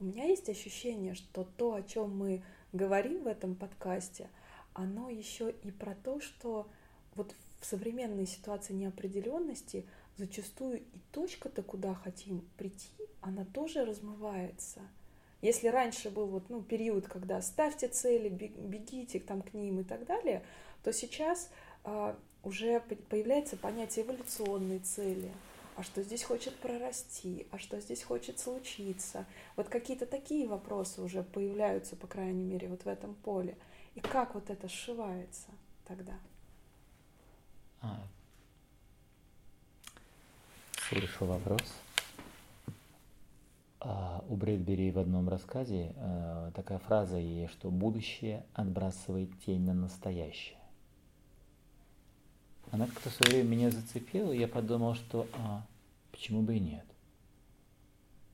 у 0.00 0.04
меня 0.04 0.24
есть 0.24 0.48
ощущение, 0.48 1.14
что 1.14 1.44
то, 1.44 1.74
о 1.74 1.82
чем 1.82 2.16
мы 2.16 2.42
говорим 2.72 3.22
в 3.22 3.26
этом 3.26 3.54
подкасте, 3.54 4.28
оно 4.72 5.08
еще 5.08 5.50
и 5.50 5.70
про 5.70 5.94
то, 5.94 6.20
что 6.20 6.68
вот 7.14 7.34
в 7.60 7.64
современной 7.64 8.26
ситуации 8.26 8.74
неопределенности 8.74 9.86
зачастую 10.16 10.80
и 10.80 10.98
точка-то, 11.12 11.62
куда 11.62 11.94
хотим 11.94 12.40
прийти, 12.56 12.90
она 13.20 13.44
тоже 13.44 13.84
размывается. 13.84 14.80
Если 15.44 15.68
раньше 15.68 16.10
был 16.10 16.26
вот, 16.26 16.48
ну, 16.48 16.62
период, 16.62 17.06
когда 17.06 17.40
ставьте 17.42 17.88
цели, 17.88 18.28
бегите 18.28 19.20
там 19.20 19.42
к 19.42 19.54
ним 19.54 19.80
и 19.80 19.84
так 19.84 20.06
далее, 20.06 20.42
то 20.82 20.92
сейчас 20.92 21.50
а, 21.84 22.16
уже 22.42 22.80
появляется 23.10 23.56
понятие 23.56 24.04
эволюционной 24.04 24.80
цели– 24.80 25.30
а 25.76 25.82
что 25.82 26.02
здесь 26.02 26.22
хочет 26.22 26.56
прорасти, 26.56 27.46
а 27.50 27.58
что 27.58 27.80
здесь 27.80 28.02
хочет 28.02 28.38
случиться. 28.38 29.24
Вот 29.56 29.68
какие-то 29.68 30.06
такие 30.06 30.46
вопросы 30.46 31.02
уже 31.02 31.22
появляются, 31.22 31.96
по 31.96 32.06
крайней 32.06 32.44
мере, 32.44 32.68
вот 32.68 32.84
в 32.84 32.88
этом 32.88 33.14
поле. 33.14 33.56
И 33.94 34.00
как 34.00 34.34
вот 34.34 34.50
это 34.50 34.68
сшивается 34.68 35.48
тогда? 35.84 36.14
А, 37.80 38.00
слышу 40.88 41.24
вопрос. 41.26 41.83
А, 43.86 44.24
у 44.30 44.36
Брэдбери 44.36 44.90
в 44.90 44.98
одном 44.98 45.28
рассказе 45.28 45.92
а, 45.98 46.50
такая 46.52 46.78
фраза 46.78 47.18
есть, 47.18 47.52
что 47.52 47.70
будущее 47.70 48.46
отбрасывает 48.54 49.28
тень 49.44 49.60
на 49.60 49.74
настоящее. 49.74 50.58
Она 52.70 52.86
как-то 52.86 53.10
в 53.10 53.12
свое 53.12 53.42
время 53.42 53.48
меня 53.48 53.70
зацепила, 53.70 54.32
и 54.32 54.38
я 54.38 54.48
подумал, 54.48 54.94
что 54.94 55.26
а, 55.34 55.66
почему 56.12 56.40
бы 56.40 56.56
и 56.56 56.60
нет? 56.60 56.86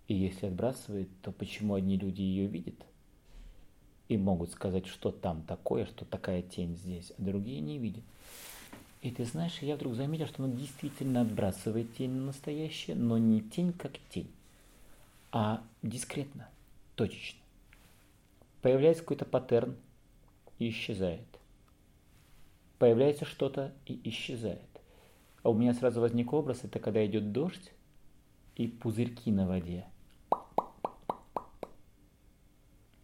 И 0.06 0.14
если 0.14 0.46
отбрасывает, 0.46 1.08
то 1.20 1.32
почему 1.32 1.74
одни 1.74 1.96
люди 1.96 2.22
ее 2.22 2.46
видят 2.46 2.86
и 4.08 4.16
могут 4.16 4.52
сказать, 4.52 4.86
что 4.86 5.10
там 5.10 5.42
такое, 5.42 5.84
что 5.84 6.04
такая 6.04 6.42
тень 6.42 6.76
здесь, 6.76 7.12
а 7.18 7.22
другие 7.22 7.60
не 7.60 7.78
видят? 7.78 8.04
И 9.02 9.10
ты 9.10 9.24
знаешь, 9.24 9.58
я 9.62 9.74
вдруг 9.74 9.94
заметил, 9.94 10.26
что 10.26 10.44
она 10.44 10.54
действительно 10.54 11.22
отбрасывает 11.22 11.96
тень 11.96 12.12
на 12.12 12.26
настоящее, 12.26 12.94
но 12.94 13.18
не 13.18 13.40
тень 13.40 13.72
как 13.72 13.92
тень, 14.10 14.30
а 15.32 15.62
дискретно, 15.82 16.48
точечно. 16.94 17.40
Появляется 18.62 19.02
какой-то 19.02 19.24
паттерн 19.24 19.76
и 20.58 20.70
исчезает 20.70 21.30
появляется 22.80 23.26
что-то 23.26 23.72
и 23.86 24.00
исчезает. 24.08 24.80
А 25.42 25.50
у 25.50 25.54
меня 25.54 25.74
сразу 25.74 26.00
возник 26.00 26.32
образ, 26.32 26.64
это 26.64 26.80
когда 26.80 27.04
идет 27.06 27.30
дождь 27.30 27.72
и 28.56 28.66
пузырьки 28.66 29.30
на 29.30 29.46
воде. 29.46 29.84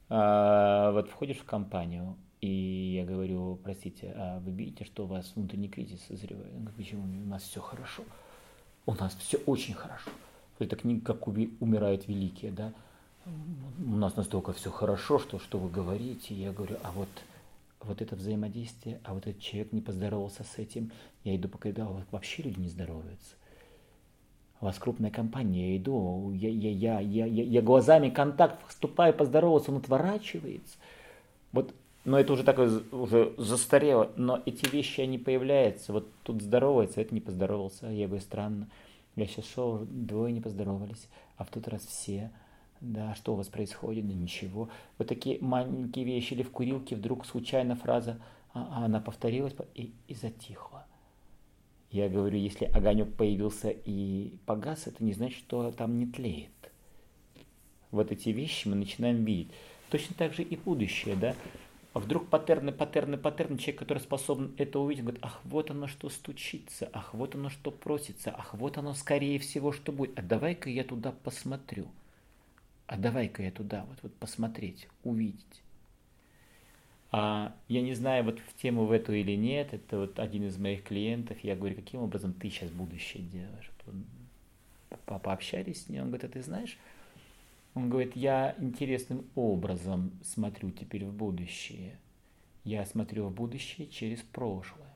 А, 0.09 0.93
вот 0.93 1.11
входишь 1.11 1.37
в 1.37 1.45
компанию, 1.45 2.17
и 2.41 2.95
я 2.99 3.05
говорю, 3.05 3.61
простите, 3.63 4.13
а 4.17 4.41
вы 4.41 4.53
видите, 4.53 4.85
что 4.85 5.05
у 5.05 5.07
вас 5.07 5.33
внутренний 5.37 5.69
кризис 5.69 6.03
созревает? 6.07 6.55
Он 6.55 6.61
говорит, 6.61 6.77
почему? 6.77 7.03
У 7.03 7.27
нас 7.27 7.43
все 7.43 7.61
хорошо. 7.61 8.03
У 8.87 8.95
нас 8.95 9.15
все 9.17 9.37
очень 9.45 9.75
хорошо. 9.75 10.11
Это 10.59 10.77
книга 10.77 11.05
«Как 11.05 11.27
умирают 11.27 12.09
великие», 12.09 12.51
да? 12.51 12.73
у 13.85 13.97
нас 13.97 14.17
настолько 14.17 14.53
все 14.53 14.71
хорошо, 14.71 15.19
что, 15.19 15.39
что 15.39 15.59
вы 15.59 15.69
говорите. 15.69 16.35
Я 16.35 16.53
говорю, 16.53 16.77
а 16.83 16.93
вот, 16.93 17.09
вот 17.83 18.01
это 18.01 18.17
взаимодействие, 18.17 19.01
а 19.05 19.15
вот 19.15 19.27
этот 19.27 19.41
человек 19.41 19.73
не 19.73 19.81
поздоровался 19.81 20.45
с 20.45 20.59
этим. 20.59 20.93
Я 21.25 21.37
иду 21.37 21.49
по 21.49 21.59
коридору, 21.59 22.03
вообще 22.11 22.43
люди 22.43 22.61
не 22.61 22.69
здороваются. 22.69 23.35
У 24.61 24.65
вас 24.65 24.79
крупная 24.79 25.11
компания, 25.11 25.73
я 25.73 25.77
иду, 25.77 26.33
я, 26.33 26.49
я, 26.49 26.71
я, 26.71 27.01
я, 27.01 27.27
я, 27.27 27.43
я 27.43 27.63
глазами 27.63 28.09
контакт 28.09 28.67
вступаю, 28.69 29.13
поздороваться, 29.13 29.71
он 29.71 29.79
отворачивается. 29.79 30.77
Вот, 31.53 31.75
но 32.07 32.19
это 32.19 32.33
уже 32.33 32.43
такое, 32.43 32.81
уже 32.91 33.35
застарело, 33.37 34.11
но 34.17 34.41
эти 34.47 34.67
вещи, 34.71 35.03
они 35.03 35.19
появляются. 35.19 35.93
Вот 35.93 36.09
тут 36.23 36.41
здоровается, 36.41 37.03
это 37.03 37.13
не 37.13 37.21
поздоровался. 37.21 37.89
Я 37.89 38.07
говорю, 38.07 38.23
странно. 38.23 38.69
Я 39.17 39.27
сейчас 39.27 39.47
шел, 39.47 39.87
двое 39.87 40.33
не 40.33 40.41
поздоровались, 40.41 41.09
а 41.37 41.45
в 41.45 41.51
тот 41.51 41.67
раз 41.69 41.85
все. 41.87 42.31
Да, 42.83 43.15
что 43.15 43.33
у 43.33 43.37
вас 43.37 43.49
происходит? 43.49 44.07
Да 44.07 44.15
ничего. 44.15 44.69
Вот 44.99 45.09
такие 45.09 45.39
маленькие 45.41 46.05
вещи. 46.05 46.35
Или 46.35 46.43
в 46.43 46.51
курилке 46.51 46.95
вдруг 46.95 47.25
случайно 47.25 47.75
фраза, 47.75 48.21
а, 48.53 48.69
а 48.71 48.85
она 48.85 49.01
повторилась 49.01 49.55
и, 49.75 49.93
и 50.07 50.15
затихла. 50.15 50.87
Я 51.91 52.11
говорю, 52.11 52.37
если 52.39 52.67
огонек 52.67 53.15
появился 53.15 53.71
и 53.71 54.35
погас, 54.45 54.87
это 54.87 55.03
не 55.03 55.15
значит, 55.15 55.39
что 55.39 55.73
там 55.73 55.99
не 55.99 56.07
тлеет. 56.07 56.51
Вот 57.91 58.13
эти 58.13 58.29
вещи 58.31 58.69
мы 58.69 58.75
начинаем 58.75 59.25
видеть. 59.25 59.51
Точно 59.91 60.15
так 60.15 60.35
же 60.35 60.43
и 60.43 60.57
будущее, 60.57 61.17
да. 61.17 61.35
А 61.97 61.99
вдруг 61.99 62.29
паттерны, 62.29 62.73
паттерны, 62.73 63.17
паттерны, 63.17 63.57
человек, 63.57 63.79
который 63.79 64.01
способен 64.01 64.55
это 64.59 64.79
увидеть, 64.79 65.03
говорит, 65.03 65.25
ах, 65.25 65.41
вот 65.45 65.71
оно 65.71 65.87
что 65.87 66.11
стучится, 66.11 66.91
ах, 66.93 67.15
вот 67.15 67.35
оно 67.35 67.49
что 67.49 67.71
просится, 67.71 68.35
ах, 68.37 68.53
вот 68.53 68.77
оно 68.77 68.93
скорее 68.93 69.39
всего 69.39 69.73
что 69.73 69.93
будет, 69.93 70.19
а 70.19 70.21
давай-ка 70.21 70.69
я 70.69 70.85
туда 70.85 71.11
посмотрю, 71.11 71.87
а 72.87 72.99
давай-ка 72.99 73.43
я 73.43 73.51
туда 73.51 73.87
вот, 73.89 73.97
вот 74.03 74.15
посмотреть, 74.17 74.89
увидеть. 75.05 75.63
А 77.13 77.55
я 77.67 77.81
не 77.81 77.95
знаю, 77.95 78.25
вот 78.25 78.41
в 78.41 78.61
тему 78.61 78.85
в 78.85 78.93
эту 78.93 79.15
или 79.15 79.35
нет, 79.35 79.73
это 79.73 80.01
вот 80.01 80.19
один 80.19 80.47
из 80.49 80.59
моих 80.59 80.85
клиентов, 80.85 81.39
я 81.43 81.57
говорю, 81.57 81.77
каким 81.77 82.03
образом 82.03 82.35
ты 82.35 82.51
сейчас 82.51 82.69
будущее 82.69 83.23
делаешь? 83.23 83.71
по 85.07 85.19
Пообщались 85.19 85.87
с 85.87 85.89
ним, 85.89 86.03
он 86.03 86.09
говорит, 86.09 86.25
а 86.25 86.29
ты 86.29 86.43
знаешь, 86.43 86.77
он 87.77 87.91
говорит, 87.91 88.17
я 88.17 88.55
интересным 88.59 89.27
образом 89.35 90.11
смотрю 90.25 90.71
теперь 90.71 91.05
в 91.05 91.13
будущее. 91.13 91.99
Я 92.65 92.87
смотрю 92.87 93.27
в 93.27 93.35
будущее 93.35 93.87
через 93.87 94.23
прошлое. 94.23 94.89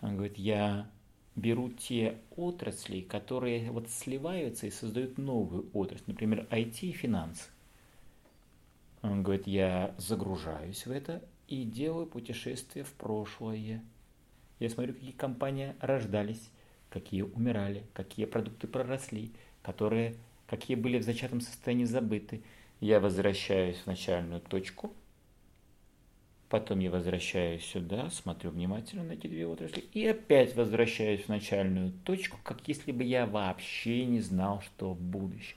Он 0.00 0.16
говорит, 0.16 0.36
я 0.36 0.90
беру 1.36 1.70
те 1.70 2.18
отрасли, 2.34 3.00
которые 3.00 3.70
вот 3.70 3.88
сливаются 3.88 4.66
и 4.66 4.72
создают 4.72 5.18
новую 5.18 5.70
отрасль, 5.72 6.02
например, 6.08 6.48
IT 6.50 6.80
и 6.80 6.90
финансы. 6.90 7.48
Он 9.02 9.22
говорит, 9.22 9.46
я 9.46 9.94
загружаюсь 9.96 10.86
в 10.86 10.90
это 10.90 11.22
и 11.46 11.62
делаю 11.62 12.06
путешествие 12.06 12.84
в 12.84 12.92
прошлое. 12.94 13.84
Я 14.58 14.68
смотрю, 14.68 14.94
какие 14.94 15.12
компании 15.12 15.76
рождались, 15.78 16.50
какие 16.90 17.22
умирали, 17.22 17.84
какие 17.92 18.26
продукты 18.26 18.66
проросли, 18.66 19.30
которые 19.62 20.16
какие 20.46 20.76
были 20.76 20.98
в 20.98 21.02
зачатом 21.02 21.40
состоянии 21.40 21.84
забыты. 21.84 22.42
Я 22.80 23.00
возвращаюсь 23.00 23.76
в 23.78 23.86
начальную 23.86 24.40
точку, 24.40 24.92
потом 26.48 26.80
я 26.80 26.90
возвращаюсь 26.90 27.64
сюда, 27.64 28.10
смотрю 28.10 28.50
внимательно 28.50 29.04
на 29.04 29.12
эти 29.12 29.26
две 29.26 29.46
отрасли, 29.46 29.84
и 29.92 30.06
опять 30.06 30.54
возвращаюсь 30.54 31.22
в 31.22 31.28
начальную 31.28 31.92
точку, 32.04 32.38
как 32.42 32.66
если 32.68 32.92
бы 32.92 33.02
я 33.02 33.26
вообще 33.26 34.04
не 34.04 34.20
знал, 34.20 34.60
что 34.60 34.92
в 34.92 35.00
будущем. 35.00 35.56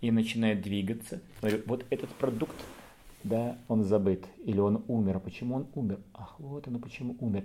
И 0.00 0.12
начинаю 0.12 0.60
двигаться. 0.62 1.20
Говорю, 1.40 1.62
вот 1.66 1.84
этот 1.90 2.10
продукт, 2.10 2.54
да, 3.24 3.58
он 3.66 3.82
забыт, 3.82 4.24
или 4.44 4.60
он 4.60 4.84
умер. 4.86 5.18
Почему 5.18 5.56
он 5.56 5.66
умер? 5.74 5.98
Ах, 6.14 6.36
вот 6.38 6.68
оно 6.68 6.78
почему 6.78 7.16
умер. 7.18 7.44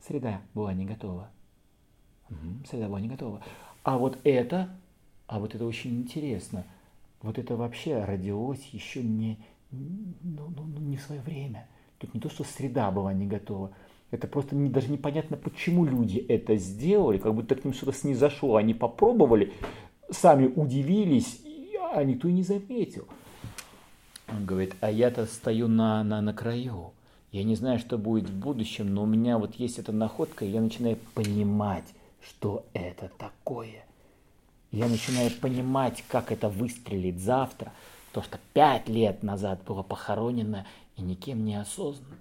Среда 0.00 0.40
была 0.54 0.72
не 0.72 0.86
готова. 0.86 1.28
Угу, 2.30 2.66
среда 2.70 2.88
была 2.88 3.00
не 3.00 3.08
готова. 3.08 3.44
А 3.82 3.98
вот 3.98 4.18
это 4.24 4.70
а 5.32 5.38
вот 5.38 5.54
это 5.54 5.64
очень 5.64 5.96
интересно. 5.96 6.66
Вот 7.22 7.38
это 7.38 7.56
вообще 7.56 8.04
родилось 8.04 8.62
еще 8.72 9.02
не, 9.02 9.38
ну, 9.70 10.52
ну, 10.54 10.64
ну, 10.66 10.78
не 10.80 10.98
в 10.98 11.00
свое 11.00 11.22
время. 11.22 11.66
Тут 11.96 12.12
не 12.12 12.20
то, 12.20 12.28
что 12.28 12.44
среда 12.44 12.90
была 12.90 13.14
не 13.14 13.26
готова. 13.26 13.72
Это 14.10 14.26
просто 14.26 14.54
не, 14.54 14.68
даже 14.68 14.90
непонятно, 14.90 15.38
почему 15.38 15.86
люди 15.86 16.18
это 16.18 16.56
сделали, 16.56 17.16
как 17.16 17.34
будто 17.34 17.54
к 17.54 17.64
ним 17.64 17.72
что-то 17.72 17.94
снизошло. 17.94 18.56
Они 18.56 18.74
попробовали, 18.74 19.54
сами 20.10 20.48
удивились, 20.48 21.40
а 21.94 22.04
никто 22.04 22.28
и 22.28 22.32
не 22.32 22.42
заметил. 22.42 23.08
Он 24.28 24.44
говорит, 24.44 24.74
а 24.80 24.90
я-то 24.90 25.24
стою 25.24 25.66
на, 25.66 26.04
на, 26.04 26.20
на 26.20 26.34
краю. 26.34 26.92
Я 27.30 27.44
не 27.44 27.56
знаю, 27.56 27.78
что 27.78 27.96
будет 27.96 28.28
в 28.28 28.38
будущем, 28.38 28.92
но 28.92 29.04
у 29.04 29.06
меня 29.06 29.38
вот 29.38 29.54
есть 29.54 29.78
эта 29.78 29.92
находка, 29.92 30.44
и 30.44 30.50
я 30.50 30.60
начинаю 30.60 30.98
понимать, 31.14 31.86
что 32.20 32.66
это 32.74 33.10
такое– 33.16 33.86
я 34.72 34.88
начинаю 34.88 35.30
понимать, 35.30 36.02
как 36.08 36.32
это 36.32 36.48
выстрелит 36.48 37.18
завтра, 37.18 37.72
то, 38.12 38.22
что 38.22 38.38
пять 38.54 38.88
лет 38.88 39.22
назад 39.22 39.62
было 39.64 39.82
похоронено 39.82 40.66
и 40.96 41.02
никем 41.02 41.44
не 41.44 41.54
осознанно. 41.54 42.16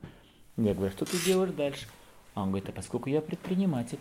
Я 0.57 0.73
говорю, 0.73 0.91
что 0.91 1.05
ты 1.05 1.17
делаешь 1.25 1.53
дальше? 1.53 1.87
Он 2.35 2.49
говорит, 2.49 2.69
а 2.69 2.73
поскольку 2.73 3.09
я 3.09 3.21
предприниматель, 3.21 3.99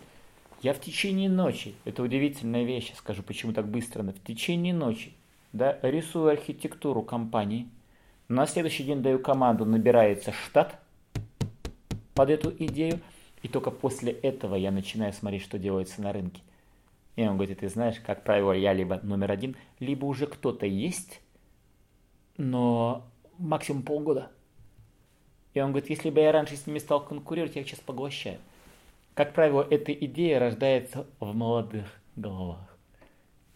я 0.61 0.73
в 0.73 0.79
течение 0.79 1.29
ночи, 1.29 1.73
это 1.85 2.03
удивительная 2.03 2.63
вещь, 2.63 2.93
скажу, 2.95 3.23
почему 3.23 3.51
так 3.53 3.67
быстро, 3.67 4.03
но 4.03 4.11
в 4.11 4.23
течение 4.23 4.73
ночи 4.73 5.13
да, 5.53 5.77
рисую 5.81 6.29
архитектуру 6.29 7.01
компании, 7.01 7.67
на 8.27 8.45
следующий 8.45 8.83
день 8.83 9.01
даю 9.01 9.19
команду, 9.19 9.65
набирается 9.65 10.31
штат 10.31 10.79
под 12.13 12.29
эту 12.29 12.53
идею, 12.65 12.99
и 13.41 13.47
только 13.47 13.71
после 13.71 14.11
этого 14.11 14.55
я 14.55 14.71
начинаю 14.71 15.13
смотреть, 15.13 15.43
что 15.43 15.57
делается 15.57 16.01
на 16.01 16.13
рынке. 16.13 16.41
И 17.15 17.23
он 17.23 17.35
говорит, 17.35 17.59
ты 17.59 17.69
знаешь, 17.69 17.99
как 17.99 18.23
правило, 18.23 18.53
я 18.53 18.73
либо 18.73 18.99
номер 19.03 19.31
один, 19.31 19.55
либо 19.79 20.05
уже 20.05 20.27
кто-то 20.27 20.65
есть, 20.65 21.21
но 22.37 23.05
максимум 23.37 23.83
полгода. 23.83 24.31
И 25.53 25.59
он 25.59 25.71
говорит, 25.71 25.89
если 25.89 26.09
бы 26.09 26.21
я 26.21 26.31
раньше 26.31 26.55
с 26.55 26.65
ними 26.67 26.79
стал 26.79 27.03
конкурировать, 27.03 27.55
я 27.55 27.61
их 27.61 27.67
сейчас 27.67 27.79
поглощаю. 27.79 28.39
Как 29.13 29.33
правило, 29.33 29.65
эта 29.69 29.91
идея 29.91 30.39
рождается 30.39 31.05
в 31.19 31.35
молодых 31.35 31.85
головах. 32.15 32.77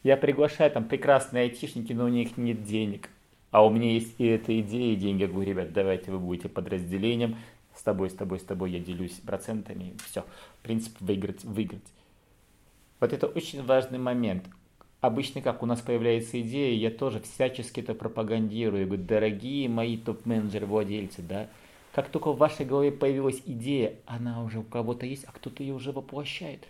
Я 0.04 0.18
приглашаю 0.18 0.70
там 0.70 0.88
прекрасные 0.88 1.44
айтишники, 1.44 1.94
но 1.94 2.06
у 2.06 2.10
них 2.10 2.38
нет 2.38 2.64
денег. 2.64 3.10
А 3.52 3.66
у 3.66 3.70
меня 3.70 3.92
есть 3.92 4.16
и 4.18 4.26
эта 4.28 4.60
идея, 4.60 4.94
и 4.94 4.98
деньги. 4.98 5.22
Я 5.22 5.30
говорю, 5.30 5.50
ребят, 5.50 5.72
давайте 5.72 6.12
вы 6.12 6.20
будете 6.20 6.50
подразделением. 6.50 7.38
С 7.74 7.82
тобой, 7.82 8.10
с 8.10 8.14
тобой, 8.14 8.40
с 8.40 8.44
тобой 8.44 8.72
я 8.72 8.80
делюсь 8.80 9.14
процентами. 9.14 9.96
Все. 10.06 10.26
Принцип 10.62 11.00
выиграть, 11.00 11.44
выиграть. 11.46 11.88
Вот 13.00 13.14
это 13.14 13.28
очень 13.28 13.64
важный 13.64 14.00
момент. 14.00 14.46
Обычно, 15.02 15.42
как 15.42 15.62
у 15.62 15.66
нас 15.66 15.82
появляется 15.82 16.42
идея, 16.42 16.74
я 16.76 16.90
тоже 16.90 17.20
всячески 17.20 17.80
это 17.80 17.94
пропагандирую. 17.94 18.82
Я 18.82 18.88
говорю, 18.88 19.04
дорогие 19.04 19.70
мои 19.70 19.98
топ-менеджеры, 19.98 20.66
владельцы, 20.66 21.22
да, 21.22 21.48
как 21.94 22.10
только 22.10 22.32
в 22.32 22.38
вашей 22.38 22.66
голове 22.66 22.92
появилась 22.92 23.42
идея, 23.46 23.94
она 24.06 24.44
уже 24.44 24.60
у 24.60 24.64
кого-то 24.64 25.06
есть, 25.06 25.24
а 25.26 25.32
кто-то 25.32 25.64
ее 25.64 25.74
уже 25.74 25.92
воплощает. 25.92 26.66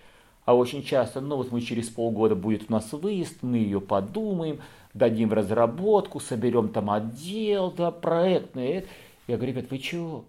А 0.46 0.54
очень 0.54 0.84
часто, 0.84 1.22
ну 1.22 1.38
вот 1.38 1.52
мы 1.52 1.62
через 1.62 1.90
полгода 1.90 2.36
будет 2.36 2.70
у 2.70 2.74
нас 2.74 2.92
выезд, 2.94 3.42
мы 3.42 3.58
ее 3.58 3.82
подумаем, 3.82 4.60
дадим 4.94 5.30
в 5.30 5.34
разработку, 5.34 6.20
соберем 6.20 6.70
там 6.70 6.92
отдел, 6.92 7.72
да, 7.72 7.90
проектный. 7.90 8.86
Я 9.28 9.38
говорю, 9.38 9.54
ребят, 9.54 9.72
вы 9.72 9.80
чего? 9.80 10.26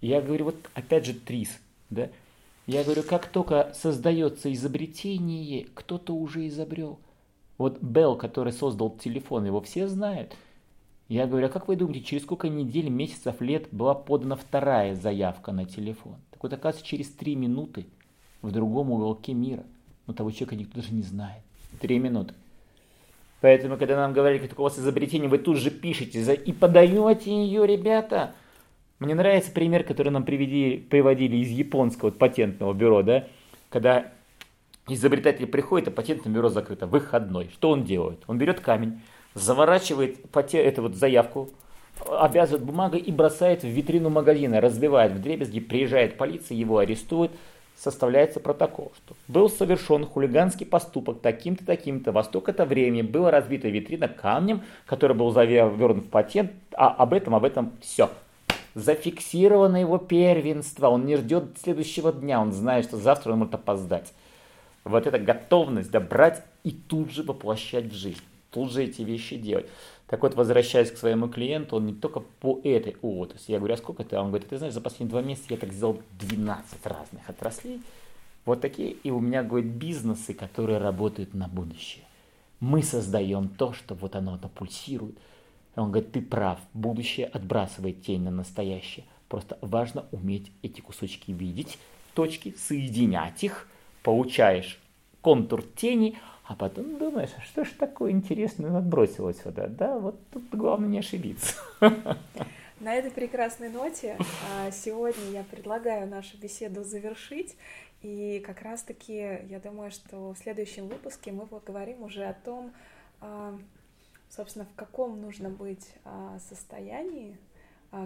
Я 0.00 0.20
говорю, 0.20 0.46
вот 0.46 0.56
опять 0.74 1.06
же 1.06 1.14
ТРИС, 1.14 1.60
да, 1.90 2.08
я 2.66 2.82
говорю, 2.82 3.02
как 3.02 3.26
только 3.26 3.72
создается 3.74 4.52
изобретение, 4.52 5.66
кто-то 5.74 6.14
уже 6.14 6.48
изобрел. 6.48 6.98
Вот 7.58 7.80
Белл, 7.82 8.16
который 8.16 8.52
создал 8.52 8.90
телефон, 8.90 9.44
его 9.44 9.60
все 9.60 9.86
знают. 9.86 10.34
Я 11.08 11.26
говорю, 11.26 11.46
а 11.46 11.50
как 11.50 11.68
вы 11.68 11.76
думаете, 11.76 12.02
через 12.02 12.22
сколько 12.22 12.48
недель, 12.48 12.88
месяцев, 12.88 13.40
лет 13.40 13.68
была 13.70 13.94
подана 13.94 14.36
вторая 14.36 14.94
заявка 14.94 15.52
на 15.52 15.66
телефон? 15.66 16.16
Так 16.30 16.42
вот, 16.42 16.52
оказывается, 16.54 16.88
через 16.88 17.10
три 17.10 17.36
минуты 17.36 17.86
в 18.40 18.50
другом 18.50 18.90
уголке 18.90 19.34
мира. 19.34 19.64
Но 20.06 20.14
того 20.14 20.30
человека 20.30 20.56
никто 20.56 20.80
даже 20.80 20.94
не 20.94 21.02
знает. 21.02 21.42
Три 21.80 21.98
минуты. 21.98 22.34
Поэтому, 23.42 23.76
когда 23.76 23.96
нам 23.96 24.14
говорили, 24.14 24.46
как 24.46 24.58
у 24.58 24.62
вас 24.62 24.78
изобретение, 24.78 25.28
вы 25.28 25.36
тут 25.36 25.58
же 25.58 25.70
пишете 25.70 26.34
и 26.34 26.52
подаете 26.52 27.30
ее, 27.30 27.66
ребята– 27.66 28.34
мне 29.04 29.14
нравится 29.14 29.50
пример, 29.50 29.84
который 29.84 30.10
нам 30.10 30.24
привели, 30.24 30.78
приводили 30.78 31.36
из 31.36 31.48
японского 31.48 32.10
патентного 32.10 32.72
бюро, 32.72 33.02
да, 33.02 33.26
когда 33.70 34.12
изобретатель 34.88 35.46
приходит, 35.46 35.88
а 35.88 35.90
патентное 35.90 36.32
бюро 36.32 36.48
закрыто, 36.48 36.86
выходной. 36.86 37.50
Что 37.52 37.70
он 37.70 37.84
делает? 37.84 38.22
Он 38.26 38.38
берет 38.38 38.60
камень, 38.60 39.00
заворачивает 39.34 40.18
эту 40.52 40.82
вот 40.82 40.94
заявку, 40.94 41.50
обвязывает 42.06 42.64
бумагой 42.64 43.00
и 43.00 43.12
бросает 43.12 43.62
в 43.62 43.68
витрину 43.68 44.10
магазина, 44.10 44.60
разбивает 44.60 45.12
в 45.12 45.20
дребезги, 45.20 45.60
приезжает 45.60 46.16
полиция, 46.16 46.56
его 46.56 46.78
арестует, 46.78 47.30
составляется 47.76 48.40
протокол, 48.40 48.92
что 48.96 49.16
был 49.26 49.50
совершен 49.50 50.06
хулиганский 50.06 50.66
поступок 50.66 51.20
таким-то, 51.20 51.64
таким-то, 51.66 52.12
во 52.12 52.22
столько-то 52.22 52.64
времени 52.64 53.02
была 53.02 53.30
разбита 53.30 53.68
витрина 53.68 54.08
камнем, 54.08 54.62
который 54.86 55.16
был 55.16 55.30
завернут 55.30 56.06
в 56.06 56.08
патент, 56.08 56.52
а 56.76 56.88
об 56.88 57.12
этом, 57.12 57.34
об 57.34 57.44
этом 57.44 57.72
все. 57.80 58.10
Зафиксировано 58.74 59.76
его 59.76 59.98
первенство, 59.98 60.88
он 60.88 61.06
не 61.06 61.16
ждет 61.16 61.56
следующего 61.62 62.12
дня, 62.12 62.40
он 62.40 62.52
знает, 62.52 62.86
что 62.86 62.96
завтра 62.96 63.32
он 63.32 63.40
может 63.40 63.54
опоздать. 63.54 64.12
Вот 64.82 65.06
эта 65.06 65.18
готовность 65.18 65.90
да, 65.90 66.36
и 66.64 66.72
тут 66.72 67.10
же 67.10 67.22
воплощать 67.22 67.86
в 67.86 67.94
жизнь, 67.94 68.22
тут 68.50 68.72
же 68.72 68.84
эти 68.84 69.02
вещи 69.02 69.36
делать. 69.36 69.66
Так 70.06 70.22
вот, 70.22 70.34
возвращаясь 70.34 70.90
к 70.90 70.98
своему 70.98 71.28
клиенту, 71.28 71.76
он 71.76 71.86
не 71.86 71.94
только 71.94 72.20
по 72.20 72.60
этой 72.62 72.96
отрасли. 73.00 73.52
Я 73.52 73.58
говорю, 73.58 73.74
а 73.74 73.78
сколько 73.78 74.04
ты? 74.04 74.18
Он 74.18 74.28
говорит, 74.28 74.48
ты 74.48 74.58
знаешь, 74.58 74.74
за 74.74 74.80
последние 74.80 75.10
два 75.10 75.22
месяца 75.22 75.46
я 75.50 75.56
так 75.56 75.72
сделал 75.72 76.00
12 76.18 76.86
разных 76.86 77.28
отраслей. 77.28 77.80
Вот 78.44 78.60
такие 78.60 78.90
и 78.90 79.10
у 79.10 79.20
меня, 79.20 79.42
говорит, 79.42 79.70
бизнесы, 79.70 80.34
которые 80.34 80.78
работают 80.78 81.32
на 81.32 81.48
будущее. 81.48 82.04
Мы 82.60 82.82
создаем 82.82 83.48
то, 83.48 83.72
что 83.72 83.94
вот 83.94 84.14
оно, 84.14 84.34
оно 84.34 84.48
пульсирует. 84.48 85.16
Он 85.76 85.90
говорит, 85.90 86.12
ты 86.12 86.20
прав, 86.20 86.58
будущее 86.72 87.26
отбрасывает 87.26 88.02
тень 88.02 88.22
на 88.22 88.30
настоящее. 88.30 89.04
Просто 89.28 89.58
важно 89.60 90.06
уметь 90.12 90.52
эти 90.62 90.80
кусочки 90.80 91.32
видеть, 91.32 91.78
точки, 92.14 92.54
соединять 92.56 93.42
их, 93.42 93.68
получаешь 94.02 94.80
контур 95.20 95.62
тени, 95.62 96.18
а 96.44 96.54
потом 96.54 96.98
думаешь, 96.98 97.30
а 97.38 97.40
что 97.40 97.64
ж 97.64 97.70
такое 97.70 98.12
интересное 98.12 98.76
отбросилось 98.76 99.40
сюда? 99.42 99.66
Да, 99.66 99.98
вот 99.98 100.20
тут 100.30 100.44
главное 100.52 100.88
не 100.88 100.98
ошибиться. 100.98 101.54
На 102.80 102.94
этой 102.94 103.10
прекрасной 103.10 103.70
ноте 103.70 104.18
а, 104.52 104.70
сегодня 104.70 105.30
я 105.30 105.44
предлагаю 105.44 106.06
нашу 106.06 106.36
беседу 106.36 106.84
завершить. 106.84 107.56
И 108.02 108.42
как 108.46 108.60
раз-таки 108.60 109.40
я 109.48 109.58
думаю, 109.62 109.90
что 109.90 110.34
в 110.34 110.36
следующем 110.36 110.88
выпуске 110.88 111.32
мы 111.32 111.46
поговорим 111.46 112.02
уже 112.02 112.24
о 112.24 112.34
том, 112.34 112.72
а, 113.22 113.58
собственно, 114.28 114.64
в 114.64 114.74
каком 114.74 115.20
нужно 115.20 115.50
быть 115.50 115.94
а, 116.04 116.38
состоянии, 116.38 117.38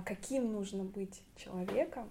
каким 0.04 0.52
нужно 0.52 0.84
быть 0.84 1.22
человеком, 1.36 2.10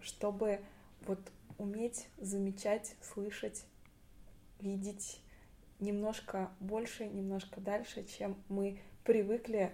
чтобы 0.00 0.60
вот 1.06 1.20
уметь 1.58 2.08
замечать, 2.18 2.96
слышать 3.00 3.64
видеть 4.62 5.20
немножко 5.80 6.50
больше, 6.60 7.06
немножко 7.06 7.60
дальше, 7.60 8.04
чем 8.04 8.36
мы 8.48 8.78
привыкли. 9.04 9.72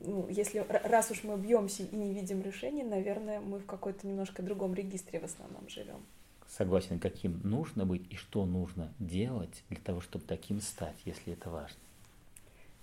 Ну, 0.00 0.28
если 0.28 0.58
раз 0.58 1.10
уж 1.10 1.24
мы 1.24 1.38
бьемся 1.38 1.84
и 1.84 1.96
не 1.96 2.12
видим 2.12 2.42
решений, 2.42 2.82
наверное, 2.82 3.40
мы 3.40 3.60
в 3.60 3.66
какой-то 3.66 4.06
немножко 4.06 4.42
другом 4.42 4.74
регистре 4.74 5.20
в 5.20 5.24
основном 5.24 5.68
живем. 5.68 6.04
Согласен, 6.48 7.00
каким 7.00 7.40
нужно 7.42 7.86
быть 7.86 8.06
и 8.12 8.16
что 8.16 8.44
нужно 8.44 8.92
делать 8.98 9.64
для 9.68 9.80
того, 9.80 10.00
чтобы 10.00 10.24
таким 10.26 10.60
стать, 10.60 10.96
если 11.04 11.32
это 11.32 11.50
важно. 11.50 11.78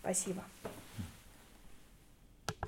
Спасибо. 0.04 0.44